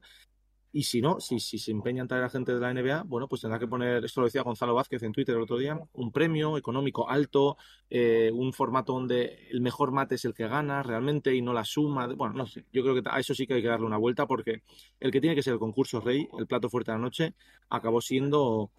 [0.75, 3.27] Y si no, si, si se empeña en traer a gente de la NBA, bueno,
[3.27, 6.11] pues tendrá que poner, esto lo decía Gonzalo Vázquez en Twitter el otro día, un
[6.11, 7.57] premio económico alto,
[7.91, 11.63] eh, un formato donde el mejor mate es el que gana realmente y no la
[11.63, 12.07] suma.
[12.07, 13.97] de- bueno, no sé, yo creo que a eso sí que hay que darle una
[13.97, 14.63] vuelta porque
[14.99, 17.35] el que tiene que ser el concurso rey, el plato fuerte de la noche,
[17.69, 18.71] acabó siendo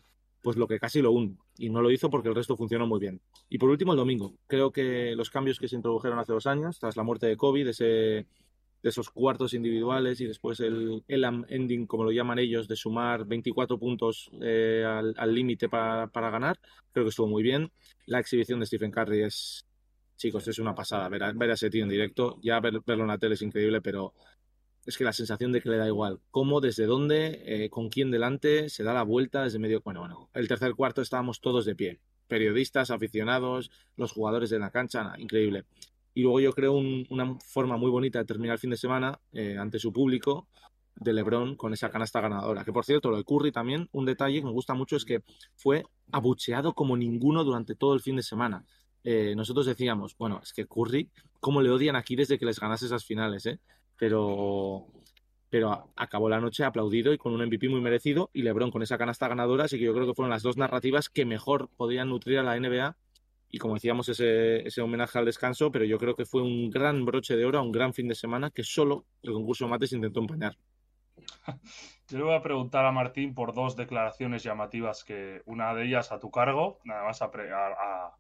[0.45, 3.01] pues lo que casi lo un y no lo hizo porque el resto funcionó muy
[3.01, 3.23] bien.
[3.49, 4.35] Y por último, el domingo.
[4.47, 7.67] Creo que los cambios que se introdujeron hace dos años, tras la muerte de COVID,
[7.69, 7.87] ese
[8.83, 13.25] de esos cuartos individuales y después el Elam ending, como lo llaman ellos, de sumar
[13.25, 16.59] 24 puntos eh, al límite para, ganar,
[16.93, 17.73] creo que estuvo muy bien.
[18.05, 19.65] La exhibición de Stephen Curry es,
[20.19, 21.09] chicos, es una pasada.
[21.09, 23.43] Ver a, ver a ese tío en directo, ya ver- verlo en la tele es
[23.43, 24.13] increíble, pero
[24.87, 26.21] es que la sensación de que le da igual.
[26.31, 29.81] Cómo, desde dónde, eh, con quién delante, se da la vuelta desde medio.
[29.83, 32.01] Bueno, bueno, el tercer cuarto estábamos todos de pie.
[32.29, 35.65] Periodistas, aficionados, los jugadores de la cancha, increíble.
[36.15, 39.19] Y luego yo creo un- una forma muy bonita de terminar el fin de semana
[39.33, 40.49] eh, ante su público
[40.97, 42.65] de LeBron con esa canasta ganadora.
[42.65, 45.23] Que por cierto, lo de Curry también, un detalle que me gusta mucho es que
[45.57, 48.65] fue abucheado como ninguno durante todo el fin de semana.
[49.03, 51.11] Eh, nosotros decíamos, bueno, es que Curry,
[51.41, 53.59] cómo le odian aquí desde que les ganase esas finales, ¿eh?
[53.99, 54.87] Pero,
[55.51, 58.99] pero acabó la noche aplaudido y con un MVP muy merecido y LeBron con esa
[58.99, 62.39] canasta ganadora, así que yo creo que fueron las dos narrativas que mejor podían nutrir
[62.39, 62.97] a la NBA
[63.51, 67.05] y como decíamos ese, ese homenaje al descanso, pero yo creo que fue un gran
[67.05, 70.57] broche de oro, un gran fin de semana que solo el concurso mates intentó empañar.
[72.09, 76.11] Yo le voy a preguntar a Martín por dos declaraciones llamativas que una de ellas
[76.11, 78.11] a tu cargo, nada más a pre- a-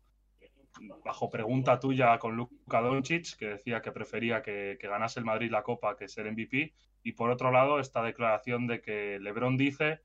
[1.04, 5.50] bajo pregunta tuya con Luka Doncic, que decía que prefería que, que ganase el Madrid
[5.50, 6.72] la Copa que ser MVP,
[7.02, 10.00] y por otro lado esta declaración de que LeBron dice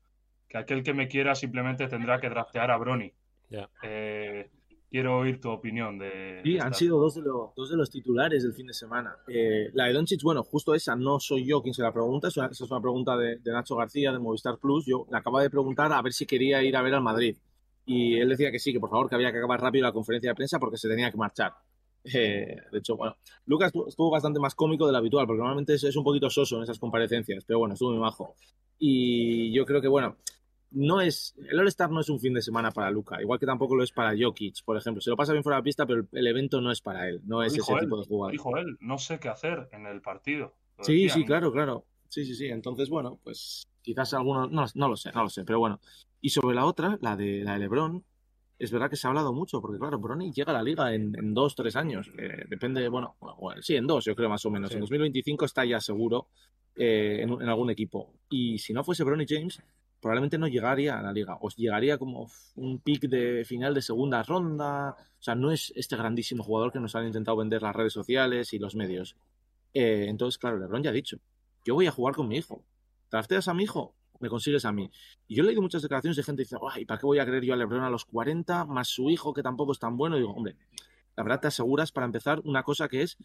[0.48, 3.12] que aquel que me quiera simplemente tendrá que draftear a Brony.
[3.82, 4.50] Eh,
[4.90, 6.40] quiero oír tu opinión de.
[6.44, 9.14] Sí, de han sido dos de, los, dos de los titulares del fin de semana.
[9.28, 12.36] Eh, la de Doncic, bueno, justo esa no soy yo quien se la pregunta, es
[12.36, 14.84] una- esa es una pregunta de, de Nacho García de Movistar Plus.
[14.86, 17.36] Yo le acaba de preguntar a ver si quería ir a ver al Madrid.
[17.92, 20.30] Y él decía que sí, que por favor, que había que acabar rápido la conferencia
[20.30, 21.52] de prensa porque se tenía que marchar.
[22.04, 23.16] Eh, de hecho, bueno,
[23.46, 26.56] Lucas estuvo, bastante más cómico de lo habitual, porque normalmente es, es un poquito soso
[26.58, 28.36] en esas comparecencias, pero bueno, estuvo muy majo.
[28.78, 30.18] Y yo creo que, bueno,
[30.70, 33.74] no es el All-Star no es un fin de semana para Luca, igual que tampoco
[33.74, 35.00] lo es para Jokic, por ejemplo.
[35.00, 37.08] Se lo pasa bien fuera de la pista, pero el, el evento no es para
[37.08, 38.30] él, no es ese él, tipo de jugador.
[38.30, 40.54] Dijo él, no sé qué hacer en el partido.
[40.82, 41.86] Sí, decía, sí, claro, claro.
[42.08, 42.46] Sí, sí, sí.
[42.46, 45.80] Entonces, bueno, pues quizás algunos, no, no lo sé, no lo sé, pero bueno.
[46.20, 48.04] Y sobre la otra, la de la de LeBron,
[48.58, 51.18] es verdad que se ha hablado mucho, porque claro, Bronny llega a la liga en,
[51.18, 52.10] en dos, tres años.
[52.18, 54.68] eh, depende, bueno, bueno, sí, en dos, yo creo más o menos.
[54.68, 54.74] Sí.
[54.74, 56.28] En 2025 está ya seguro
[56.76, 58.12] eh, en, en algún equipo.
[58.28, 59.62] Y si no fuese Bronny James,
[60.00, 61.38] probablemente no llegaría a la liga.
[61.40, 64.96] O llegaría como un pick de final de segunda ronda.
[64.98, 68.52] O sea, no es este grandísimo jugador que nos han intentado vender las redes sociales
[68.52, 69.16] y los medios.
[69.72, 71.18] Eh, entonces, claro, LeBron ya ha dicho,
[71.64, 72.64] yo voy a jugar con mi hijo.
[73.10, 73.94] ¿Drafteas a mi hijo?
[74.20, 74.90] Me consigues a mí.
[75.26, 77.24] Y yo he leído muchas declaraciones de gente que dice, ay, ¿para qué voy a
[77.24, 80.16] querer yo a LeBron a los 40 más su hijo que tampoco es tan bueno?
[80.16, 80.56] Y digo, hombre,
[81.16, 83.16] la verdad te aseguras para empezar una cosa que es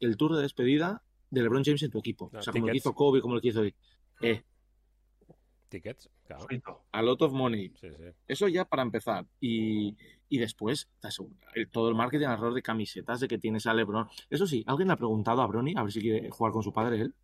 [0.00, 2.30] el tour de despedida de LeBron James en tu equipo.
[2.34, 3.74] Ah, o sea, como lo que hizo Kobe, como lo que hizo hoy.
[4.20, 4.42] Eh,
[5.68, 6.46] Tickets, claro.
[6.92, 7.72] A lot of money.
[7.80, 8.04] Sí, sí.
[8.28, 9.26] Eso ya para empezar.
[9.40, 9.96] Y,
[10.28, 11.08] y después, te
[11.54, 14.06] el- todo el marketing alrededor de camisetas, de que tienes a LeBron.
[14.30, 16.72] Eso sí, ¿alguien le ha preguntado a Bronny a ver si quiere jugar con su
[16.72, 17.14] padre él?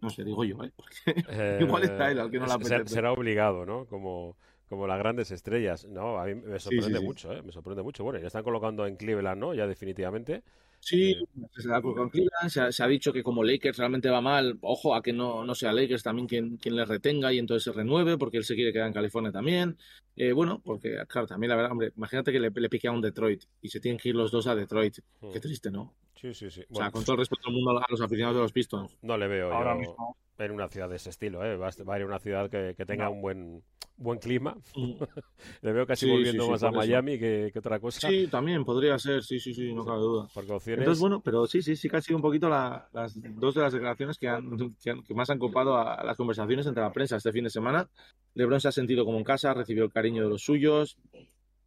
[0.00, 0.72] No sé, digo yo, ¿eh?
[1.28, 2.94] Eh, Igual está él, al que no ser- apetece.
[2.94, 3.86] Será obligado, ¿no?
[3.86, 4.36] Como,
[4.68, 5.86] como las grandes estrellas.
[5.86, 7.04] No, a mí me sorprende sí.
[7.04, 7.42] mucho, ¿eh?
[7.42, 8.04] Me sorprende mucho.
[8.04, 9.54] Bueno, ya están colocando en Cleveland, ¿no?
[9.54, 10.42] Ya definitivamente.
[10.80, 11.24] Sí, Eh.
[11.56, 14.56] se da con Cleveland, se ha, se ha dicho que como Lakers realmente va mal,
[14.60, 17.72] ojo a que no, no sea Lakers también quien, quien le retenga y entonces se
[17.76, 19.76] renueve porque él se quiere quedar en California también.
[20.14, 23.00] Eh, bueno, porque claro, también la verdad, hombre, imagínate que le, le pique a un
[23.00, 24.98] Detroit y se tienen que ir los dos a Detroit.
[25.32, 25.94] Qué triste, ¿no?
[26.20, 26.62] Sí, sí, sí.
[26.70, 28.96] O sea, con todo el respeto del mundo a los aficionados de los Pistons.
[29.02, 30.16] no le veo Ahora yo mismo.
[30.38, 31.56] en una ciudad de ese estilo, ¿eh?
[31.56, 33.12] Va a, ir a una ciudad que, que tenga No.
[33.12, 33.62] un buen,
[33.96, 34.56] buen clima.
[34.74, 34.92] Mm.
[35.62, 36.70] Le veo casi Sí, volviendo sí, sí, más a.
[36.72, 38.08] Miami que, que otra cosa.
[38.08, 40.28] Sí, también podría ser, sí, sí, sí, no cabe duda.
[40.34, 40.80] Porque opciones.
[40.80, 43.60] Entonces, bueno, pero sí, sí, sí que han sido un poquito la- las dos de
[43.62, 46.82] las declaraciones que, han, que, han- que más han copado a, a las conversaciones entre
[46.82, 47.88] la prensa este fin de semana.
[48.34, 50.96] LeBron se ha sentido como en casa, recibió el cariño de los suyos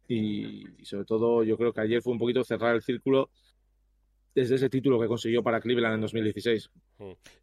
[0.08, 3.30] y, y sobre todo yo creo que ayer fue un poquito cerrar el círculo
[4.34, 6.70] desde ese título que consiguió para Cleveland en 2016.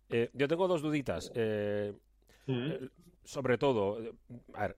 [0.10, 1.32] Eh, yo tengo dos duditas.
[1.36, 1.94] Eh,
[2.50, 2.90] Eh,
[3.24, 4.00] sobre todo,
[4.54, 4.78] a ver,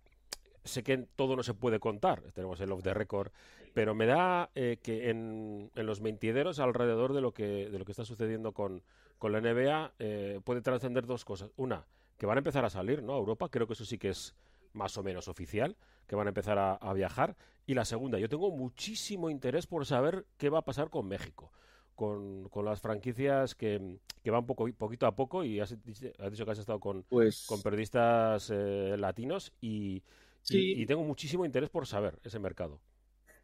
[0.64, 3.32] sé que todo no se puede contar, tenemos el off the record,
[3.74, 7.86] pero me da eh, que en, en, los mentideros alrededor de lo que, de lo
[7.86, 8.84] que está sucediendo con,
[9.18, 11.52] con la NBA eh, puede trascender dos cosas.
[11.56, 11.86] Una,
[12.18, 13.14] que van a empezar a salir ¿no?
[13.14, 14.36] a Europa, creo que eso sí que es
[14.74, 17.38] más o menos oficial, que van a empezar a, a viajar.
[17.66, 21.54] Y la segunda, yo tengo muchísimo interés por saber qué va a pasar con México
[22.02, 26.46] con, con las franquicias que, que, van poco, poquito a poco y has, has dicho
[26.46, 27.46] que has estado con, pues...
[27.46, 30.02] con periodistas eh, latinos y,
[30.42, 30.74] sí.
[30.78, 32.82] y, y, tengo muchísimo interés por saber ese mercado.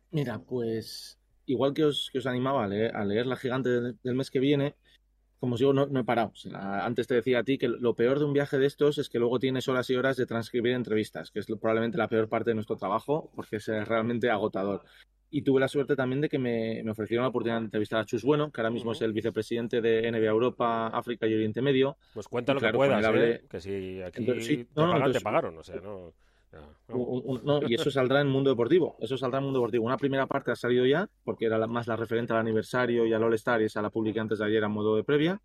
[0.09, 3.95] Mira, pues igual que os, que os animaba a leer, a leer La Gigante del,
[4.01, 4.73] del mes que viene,
[5.39, 6.29] como os digo, no, no he parado.
[6.29, 8.97] O sea, antes te decía a ti que lo peor de un viaje de estos
[8.97, 12.27] es que luego tienes horas y horas de transcribir entrevistas, que es probablemente la peor
[12.27, 14.83] parte de nuestro trabajo, porque es realmente agotador
[15.29, 18.05] y tuve la suerte también de que me, me, ofrecieron la oportunidad de entrevistar a
[18.05, 18.97] Chus Bueno, que ahora mismo uh -huh.
[18.97, 21.97] es el vicepresidente de NBA Europa, África y Oriente Medio.
[22.13, 23.31] Pues cuenta lo claro, que puedas, hablé...
[23.31, 23.41] ¿eh?
[23.49, 26.13] que si aquí entonces, sí, te, no, pagan, entonces, te, pagaron, o sea, no...
[26.49, 26.95] No.
[26.95, 28.95] Un, un, no, y eso saldrá en Mundo Deportivo.
[29.01, 29.85] Eso saldrá en Mundo Deportivo.
[29.85, 33.11] Una primera parte ha salido ya, porque era la, más la referente al aniversario y
[33.11, 35.41] al All-Star, y esa la publiqué antes de ayer a modo de previa.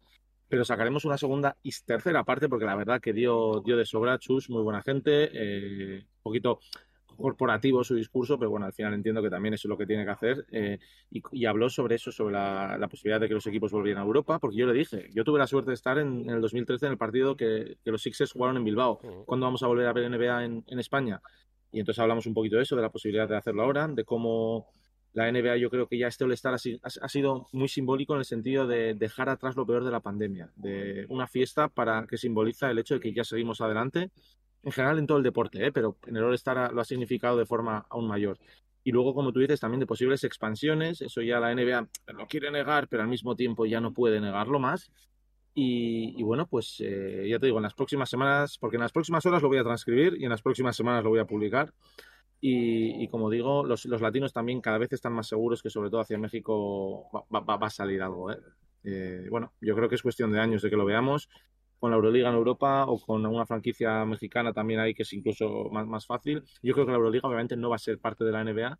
[0.48, 4.18] Pero sacaremos una segunda y tercera parte, porque la verdad que dio, dio de sobra
[4.18, 5.30] Chus, muy buena gente.
[5.32, 6.60] Eh, un poquito
[7.16, 10.04] corporativo su discurso, pero bueno, al final entiendo que también eso es lo que tiene
[10.04, 10.46] que hacer.
[10.50, 10.78] Eh,
[11.10, 14.06] y, y, habló sobre eso, sobre la, la, posibilidad de que los equipos volvieran a
[14.06, 16.86] Europa, porque yo le dije, yo tuve la suerte de estar en, en el 2013
[16.86, 18.98] en el partido que, que, los Sixers jugaron en Bilbao.
[19.26, 21.20] ¿Cuándo vamos a volver a ver NBA en, en, España?
[21.70, 24.66] Y entonces hablamos un poquito de eso, de la posibilidad de hacerlo ahora, de cómo
[25.12, 28.66] la NBA yo creo que ya este All-Star ha, sido muy simbólico en el sentido
[28.66, 32.78] de dejar atrás lo peor de la pandemia, de una fiesta para que simboliza el
[32.78, 34.10] hecho de que ya seguimos adelante
[34.62, 35.72] en general en todo el deporte, ¿eh?
[35.72, 38.38] pero en el All-Star lo ha significado de forma aún mayor.
[38.84, 42.50] Y luego, como tú dices, también de posibles expansiones, eso ya la NBA lo quiere
[42.50, 44.90] negar, pero al mismo tiempo ya no puede negarlo más.
[45.54, 48.92] Y, y bueno, pues eh, ya te digo, en las próximas semanas, porque en las
[48.92, 51.72] próximas horas lo voy a transcribir y en las próximas semanas lo voy a publicar.
[52.40, 55.90] Y, y como digo, los, los, latinos también cada vez están más seguros que sobre
[55.90, 58.32] todo hacia México va, va, va a salir algo.
[58.32, 58.38] ¿eh?
[58.84, 61.28] Eh, bueno, yo creo que es cuestión de años de que lo veamos
[61.82, 65.68] con la Euroliga en Europa o con una franquicia mexicana también ahí que es incluso
[65.72, 66.44] más, más, fácil.
[66.62, 68.78] Yo creo que la Euroliga obviamente no va a ser parte de la NBA,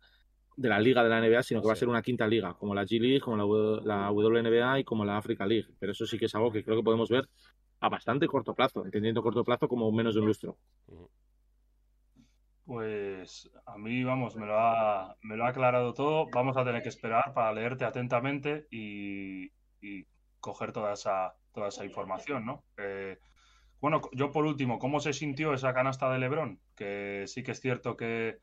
[0.55, 2.73] de la liga de la NBA, sino que va a ser una quinta liga, como
[2.73, 5.67] la G League, como la, la WNBA y como la Africa League.
[5.77, 7.27] Pero eso sí que es algo que creo que podemos ver
[7.81, 10.57] a bastante corto plazo, entendiendo corto plazo como menos de un lustro.
[12.63, 16.27] Pues a mí, vamos, me lo, ha, me lo ha aclarado todo.
[16.33, 19.51] Vamos a tener que esperar para leerte atentamente y,
[19.81, 20.07] y
[20.39, 22.63] coger toda esa, toda esa información, ¿no?
[22.77, 23.17] Eh,
[23.79, 26.59] bueno, yo por último, ¿cómo se sintió esa canasta de Lebron?
[26.75, 28.39] Que sí que es cierto que,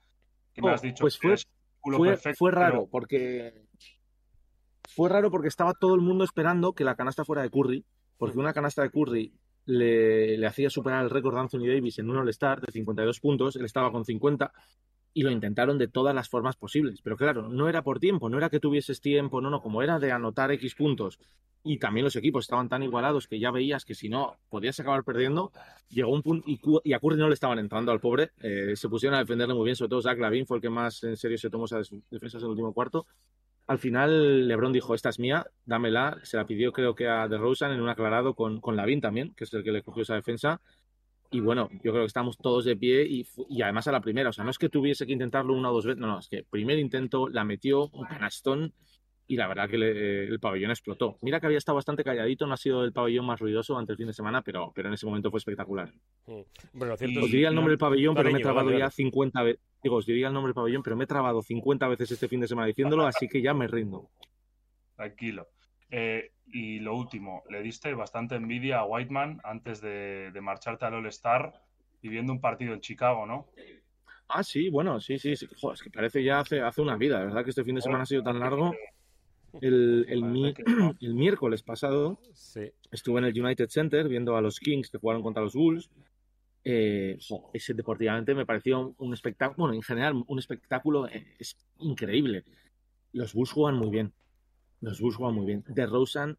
[0.52, 2.90] que me oh, has dicho pues fue, que fue, perfecto, fue raro pero...
[2.90, 3.64] porque
[4.88, 7.84] fue raro porque estaba todo el mundo esperando que la canasta fuera de Curry,
[8.18, 9.32] porque una canasta de Curry
[9.66, 13.56] le, le hacía superar el récord de Anthony Davis en un All-Star de 52 puntos,
[13.56, 14.52] él estaba con 50
[15.12, 17.00] y lo intentaron de todas las formas posibles.
[17.02, 19.98] Pero claro, no era por tiempo, no era que tuvieses tiempo, no, no, como era
[19.98, 21.18] de anotar X puntos
[21.62, 25.04] y también los equipos estaban tan igualados que ya veías que si no podías acabar
[25.04, 25.52] perdiendo,
[25.88, 28.88] llegó un punto y, y, a Curry no le estaban entrando al pobre, eh, se
[28.88, 31.36] pusieron a defenderle muy bien, sobre todo Zach Lavin fue el que más en serio
[31.38, 33.06] se tomó esas defensas en el último cuarto.
[33.66, 37.72] Al final LeBron dijo, esta es mía, dámela, se la pidió creo que a DeRozan
[37.72, 40.60] en un aclarado con, con Lavin también, que es el que le cogió esa defensa,
[41.30, 44.30] y bueno, yo creo que estamos todos de pie y, y, además a la primera,
[44.30, 46.28] o sea, no es que tuviese que intentarlo una o dos veces, no, no, es
[46.28, 48.74] que primer intento la metió un canastón
[49.30, 51.16] y la verdad que le, el pabellón explotó.
[51.22, 53.96] Mira que había estado bastante calladito, no ha sido el pabellón más ruidoso ante el
[53.96, 55.92] fin de semana, pero, pero en ese momento fue espectacular.
[56.26, 56.40] Mm.
[56.72, 59.62] Bueno, cierto, os diría el nombre del pabellón, pero me he trabado ya 50 veces.
[59.84, 62.40] Digo, os diría el nombre del pabellón, pero me he trabado 50 veces este fin
[62.40, 64.10] de semana diciéndolo, así que ya me rindo.
[64.96, 65.46] Tranquilo.
[65.92, 70.94] Eh, y lo último, le diste bastante envidia a Whiteman antes de, de marcharte al
[70.94, 71.52] All-Star
[72.02, 73.48] viviendo un partido en Chicago, ¿no?
[74.28, 75.46] Ah, sí, bueno, sí, sí, sí.
[75.60, 77.42] Joder, es que parece ya hace, hace una vida, ¿verdad?
[77.42, 78.72] Que este fin de semana ha sido tan largo.
[79.60, 80.54] El, el, mi,
[81.00, 82.70] el miércoles pasado sí.
[82.92, 85.90] estuve en el United Center viendo a los Kings que jugaron contra los Bulls.
[86.62, 91.56] Eh, jo, ese deportivamente me pareció un espectáculo, bueno, en general, un espectáculo eh, es
[91.78, 92.44] increíble.
[93.12, 94.12] Los Bulls juegan muy bien.
[94.80, 95.64] Los Bulls juegan muy bien.
[95.68, 96.38] De Rosen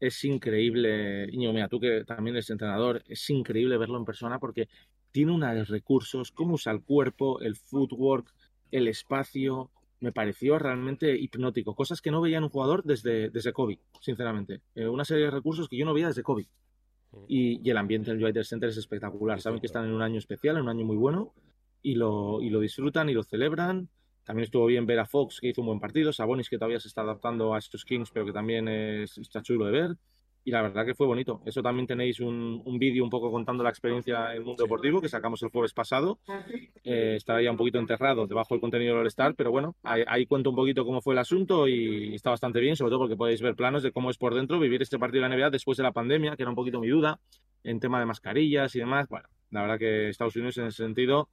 [0.00, 1.28] es increíble.
[1.30, 4.68] Iñigo, mira, tú que también eres entrenador, es increíble verlo en persona porque
[5.10, 8.32] tiene unos recursos, cómo usa el cuerpo, el footwork,
[8.70, 9.70] el espacio.
[10.00, 11.74] Me pareció realmente hipnótico.
[11.74, 14.60] Cosas que no veía en un jugador desde, desde Kobe, sinceramente.
[14.74, 16.48] Eh, una serie de recursos que yo no veía desde Kobe.
[17.26, 19.40] Y, y el ambiente del United Center es espectacular.
[19.40, 21.32] Saben que están en un año especial, en un año muy bueno,
[21.82, 23.88] y lo, y lo disfrutan y lo celebran.
[24.28, 26.12] También estuvo bien ver a Fox, que hizo un buen partido.
[26.12, 29.64] Sabonis, que todavía se está adaptando a estos Kings, pero que también es, está chulo
[29.64, 29.96] de ver.
[30.44, 31.40] y la verdad que fue bonito.
[31.46, 35.00] Eso también tenéis un, un vídeo un poco contando la experiencia en el mundo deportivo
[35.00, 36.18] que sacamos el jueves pasado.
[36.84, 40.50] Eh, estaba ya un poquito enterrado debajo del contenido del All-Star, pero bueno, ahí, cuento
[40.50, 43.54] un poquito cómo fue el asunto y está bastante bien, sobre todo porque podéis ver
[43.56, 45.92] planos de cómo es por dentro vivir este partido de la NBA después de la
[45.92, 47.18] pandemia, que era un poquito mi duda
[47.64, 49.08] en tema de mascarillas y demás.
[49.08, 51.30] Bueno, la verdad que Estados Unidos en ese sentido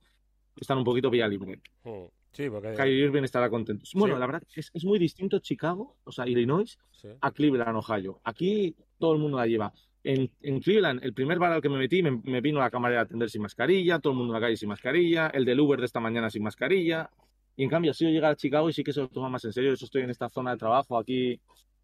[0.55, 1.59] están un poquito vía libre.
[1.83, 2.05] Mm,
[2.36, 2.73] Sí, porque...
[2.73, 3.86] Kyrie Irving estará contento.
[3.93, 4.19] Bueno, sí.
[4.19, 7.07] la verdad es, es, muy distinto Chicago, o sea, Illinois, sí.
[7.21, 8.19] a Cleveland, Ohio.
[8.25, 9.71] Aquí todo el mundo la lleva.
[10.03, 13.01] En, en Cleveland, el primer bar al que me metí, me, me, vino la camarera
[13.01, 15.79] a atender sin mascarilla, todo el mundo en la calle sin mascarilla, el del Uber
[15.79, 17.09] de esta mañana sin mascarilla.
[17.55, 19.45] Y en cambio, ha sido llegar a Chicago y sí que se lo toma más
[19.45, 19.73] en serio.
[19.73, 21.39] Yo estoy en esta zona de trabajo aquí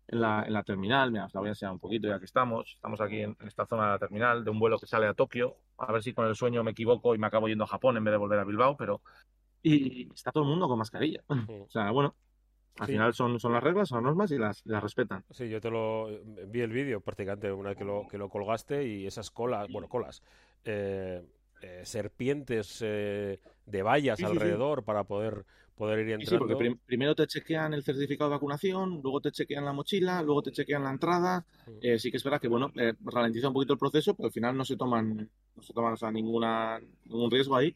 [0.10, 1.12] en la, en la terminal.
[1.12, 2.74] Mira, os la voy a enseñar un poquito ya que estamos.
[2.76, 5.14] Estamos aquí en, en, esta zona de la terminal de un vuelo que sale a
[5.14, 5.56] Tokio.
[5.78, 8.04] A ver si con el sueño me equivoco y me acabo yendo a Japón en
[8.04, 9.02] vez de volver a Bilbao, pero
[9.64, 11.24] y está todo el mundo con mascarilla.
[11.68, 12.16] O sea, bueno,
[12.80, 12.94] al sí.
[12.94, 15.24] final son, son las reglas, son las normas y las, las respetan.
[15.30, 16.08] Sí, yo te lo
[16.48, 19.88] vi el vídeo prácticamente una vez que lo, que lo colgaste y esas colas, bueno,
[19.88, 20.22] colas,
[20.64, 21.24] eh,
[21.62, 25.46] eh, serpientes eh, de vallas sí, alrededor sí, para poder
[25.82, 26.30] poder ir entrando.
[26.30, 30.22] Sí, porque prim primero te chequean el certificado de vacunación, luego te chequean la mochila,
[30.22, 31.44] luego te chequean la entrada.
[31.82, 34.32] Eh, sí que es verdad que, bueno, eh, ralentiza un poquito el proceso, pero al
[34.32, 37.76] final no se toman, no se toman o sea, ninguna, ningún riesgo ahí.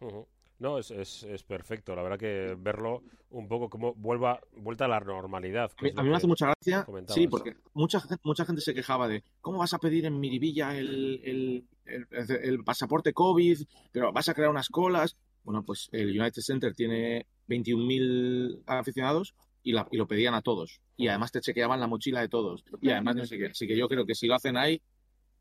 [0.00, 0.26] Uh -huh.
[0.58, 1.96] No, es, es, es, perfecto.
[1.96, 5.70] La verdad que verlo un poco como vuelva vuelta a la normalidad.
[5.76, 6.86] A mí, a mí me hace mucha gracia.
[7.08, 11.20] Sí, porque mucha, mucha gente se quejaba de cómo vas a pedir en Miribilla el,
[11.24, 12.06] el, el,
[12.42, 15.16] el, pasaporte COVID, pero vas a crear unas colas.
[15.42, 20.80] Bueno, pues el United Center tiene 21.000 aficionados y, la, y, lo pedían a todos.
[20.96, 22.64] Y además te chequeaban la mochila de todos.
[22.80, 23.46] Y además no sé qué.
[23.46, 24.80] Así que yo creo que si lo hacen ahí,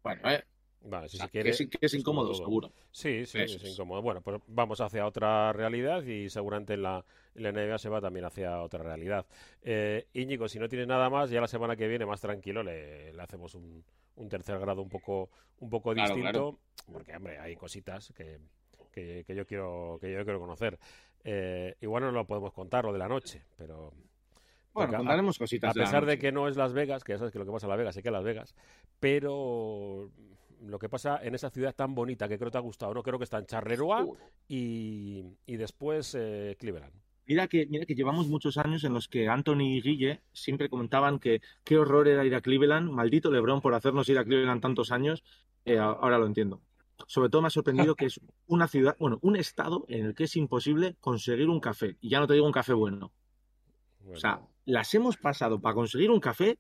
[0.04, 0.44] bueno, eh,
[0.86, 2.72] Vale, si o sea, se quiere, que, es, que es incómodo, seguro.
[2.92, 4.02] Sí, sí, es, es, incómodo.
[4.02, 7.06] Bueno, pues vamos hacia otra realidad y seguramente en la,
[7.36, 9.26] en la NBA se va también hacia otra realidad.
[9.62, 13.14] Eh, Íñigo, si no tienes nada más, ya la semana que viene, más tranquilo, le,
[13.14, 13.84] le hacemos un,
[14.16, 15.30] un, tercer grado un poco,
[15.60, 16.60] un poco claro, distinto, claro.
[16.92, 18.40] porque, hombre, hay cositas que,
[18.92, 20.78] que, que, yo, quiero, que yo quiero conocer.
[21.24, 23.94] Eh, igual no lo podemos contar, lo de la noche, pero...
[24.74, 25.70] Bueno, contaremos cositas.
[25.70, 27.52] A pesar de, de, que no es Las Vegas, que ya sabes que lo que
[27.52, 28.56] pasa en Las Vegas, sé que es Las Vegas,
[29.00, 30.10] pero
[30.68, 33.04] lo que pasa en esa ciudad tan bonita que creo que te ha gustado, ¿no?
[33.04, 34.08] Creo que está en Charleroi
[34.48, 36.94] y, y después eh, Cleveland.
[37.26, 41.20] Mira que, mira que llevamos muchos años en los que Anthony y Guille siempre comentaban
[41.20, 44.92] que qué horror era ir a Cleveland, maldito Lebron por hacernos ir a Cleveland tantos
[44.92, 45.24] años,
[45.64, 46.62] eh, ahora lo entiendo.
[47.08, 50.26] Sobre todo me ha sorprendido que es una ciudad, bueno, un estado en el que
[50.26, 51.98] es imposible conseguir un café.
[52.02, 53.12] Y ya no te digo un café bueno.
[54.00, 54.18] bueno.
[54.18, 56.58] O sea, las hemos pasado para conseguir un café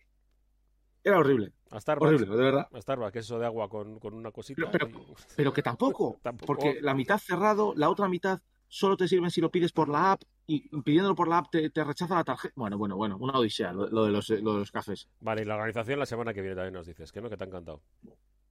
[1.04, 1.54] era horrible.
[1.70, 2.68] A Starbucks, horrible, de verdad.
[2.72, 4.70] A Starbucks, eso de agua con, con una cosita.
[4.72, 5.16] Pero, pero, y...
[5.36, 9.42] pero que tampoco, tampoco, porque la mitad cerrado, la otra mitad solo te sirven si
[9.42, 12.54] lo pides por la app y pidiéndolo por la app te, te rechaza la tarjeta.
[12.56, 15.08] Bueno, bueno, bueno, una odisea lo, lo, de los, lo, de los, cafés.
[15.20, 17.44] Vale, y la organización la semana que viene también nos dices, que no, que te
[17.44, 17.82] ha encantado.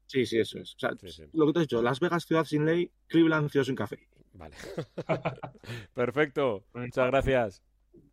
[0.07, 0.75] Sí, sí, eso es.
[0.75, 1.25] O sea, sí, sí.
[1.33, 4.09] lo que te he dicho, Las Vegas, ciudad sin ley, Cleveland, ciudad sin café.
[4.35, 4.57] Vale.
[5.95, 6.65] Perfecto.
[6.75, 7.63] Muchas gracias.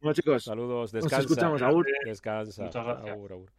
[0.02, 0.44] Bueno, chicos.
[0.44, 0.92] Saludos.
[0.92, 1.18] Descansa.
[1.18, 1.62] Nos escuchamos.
[1.62, 1.88] Agur.
[2.06, 2.64] Descansa.
[2.64, 3.12] Muchas gracias.
[3.12, 3.59] Agur, agur.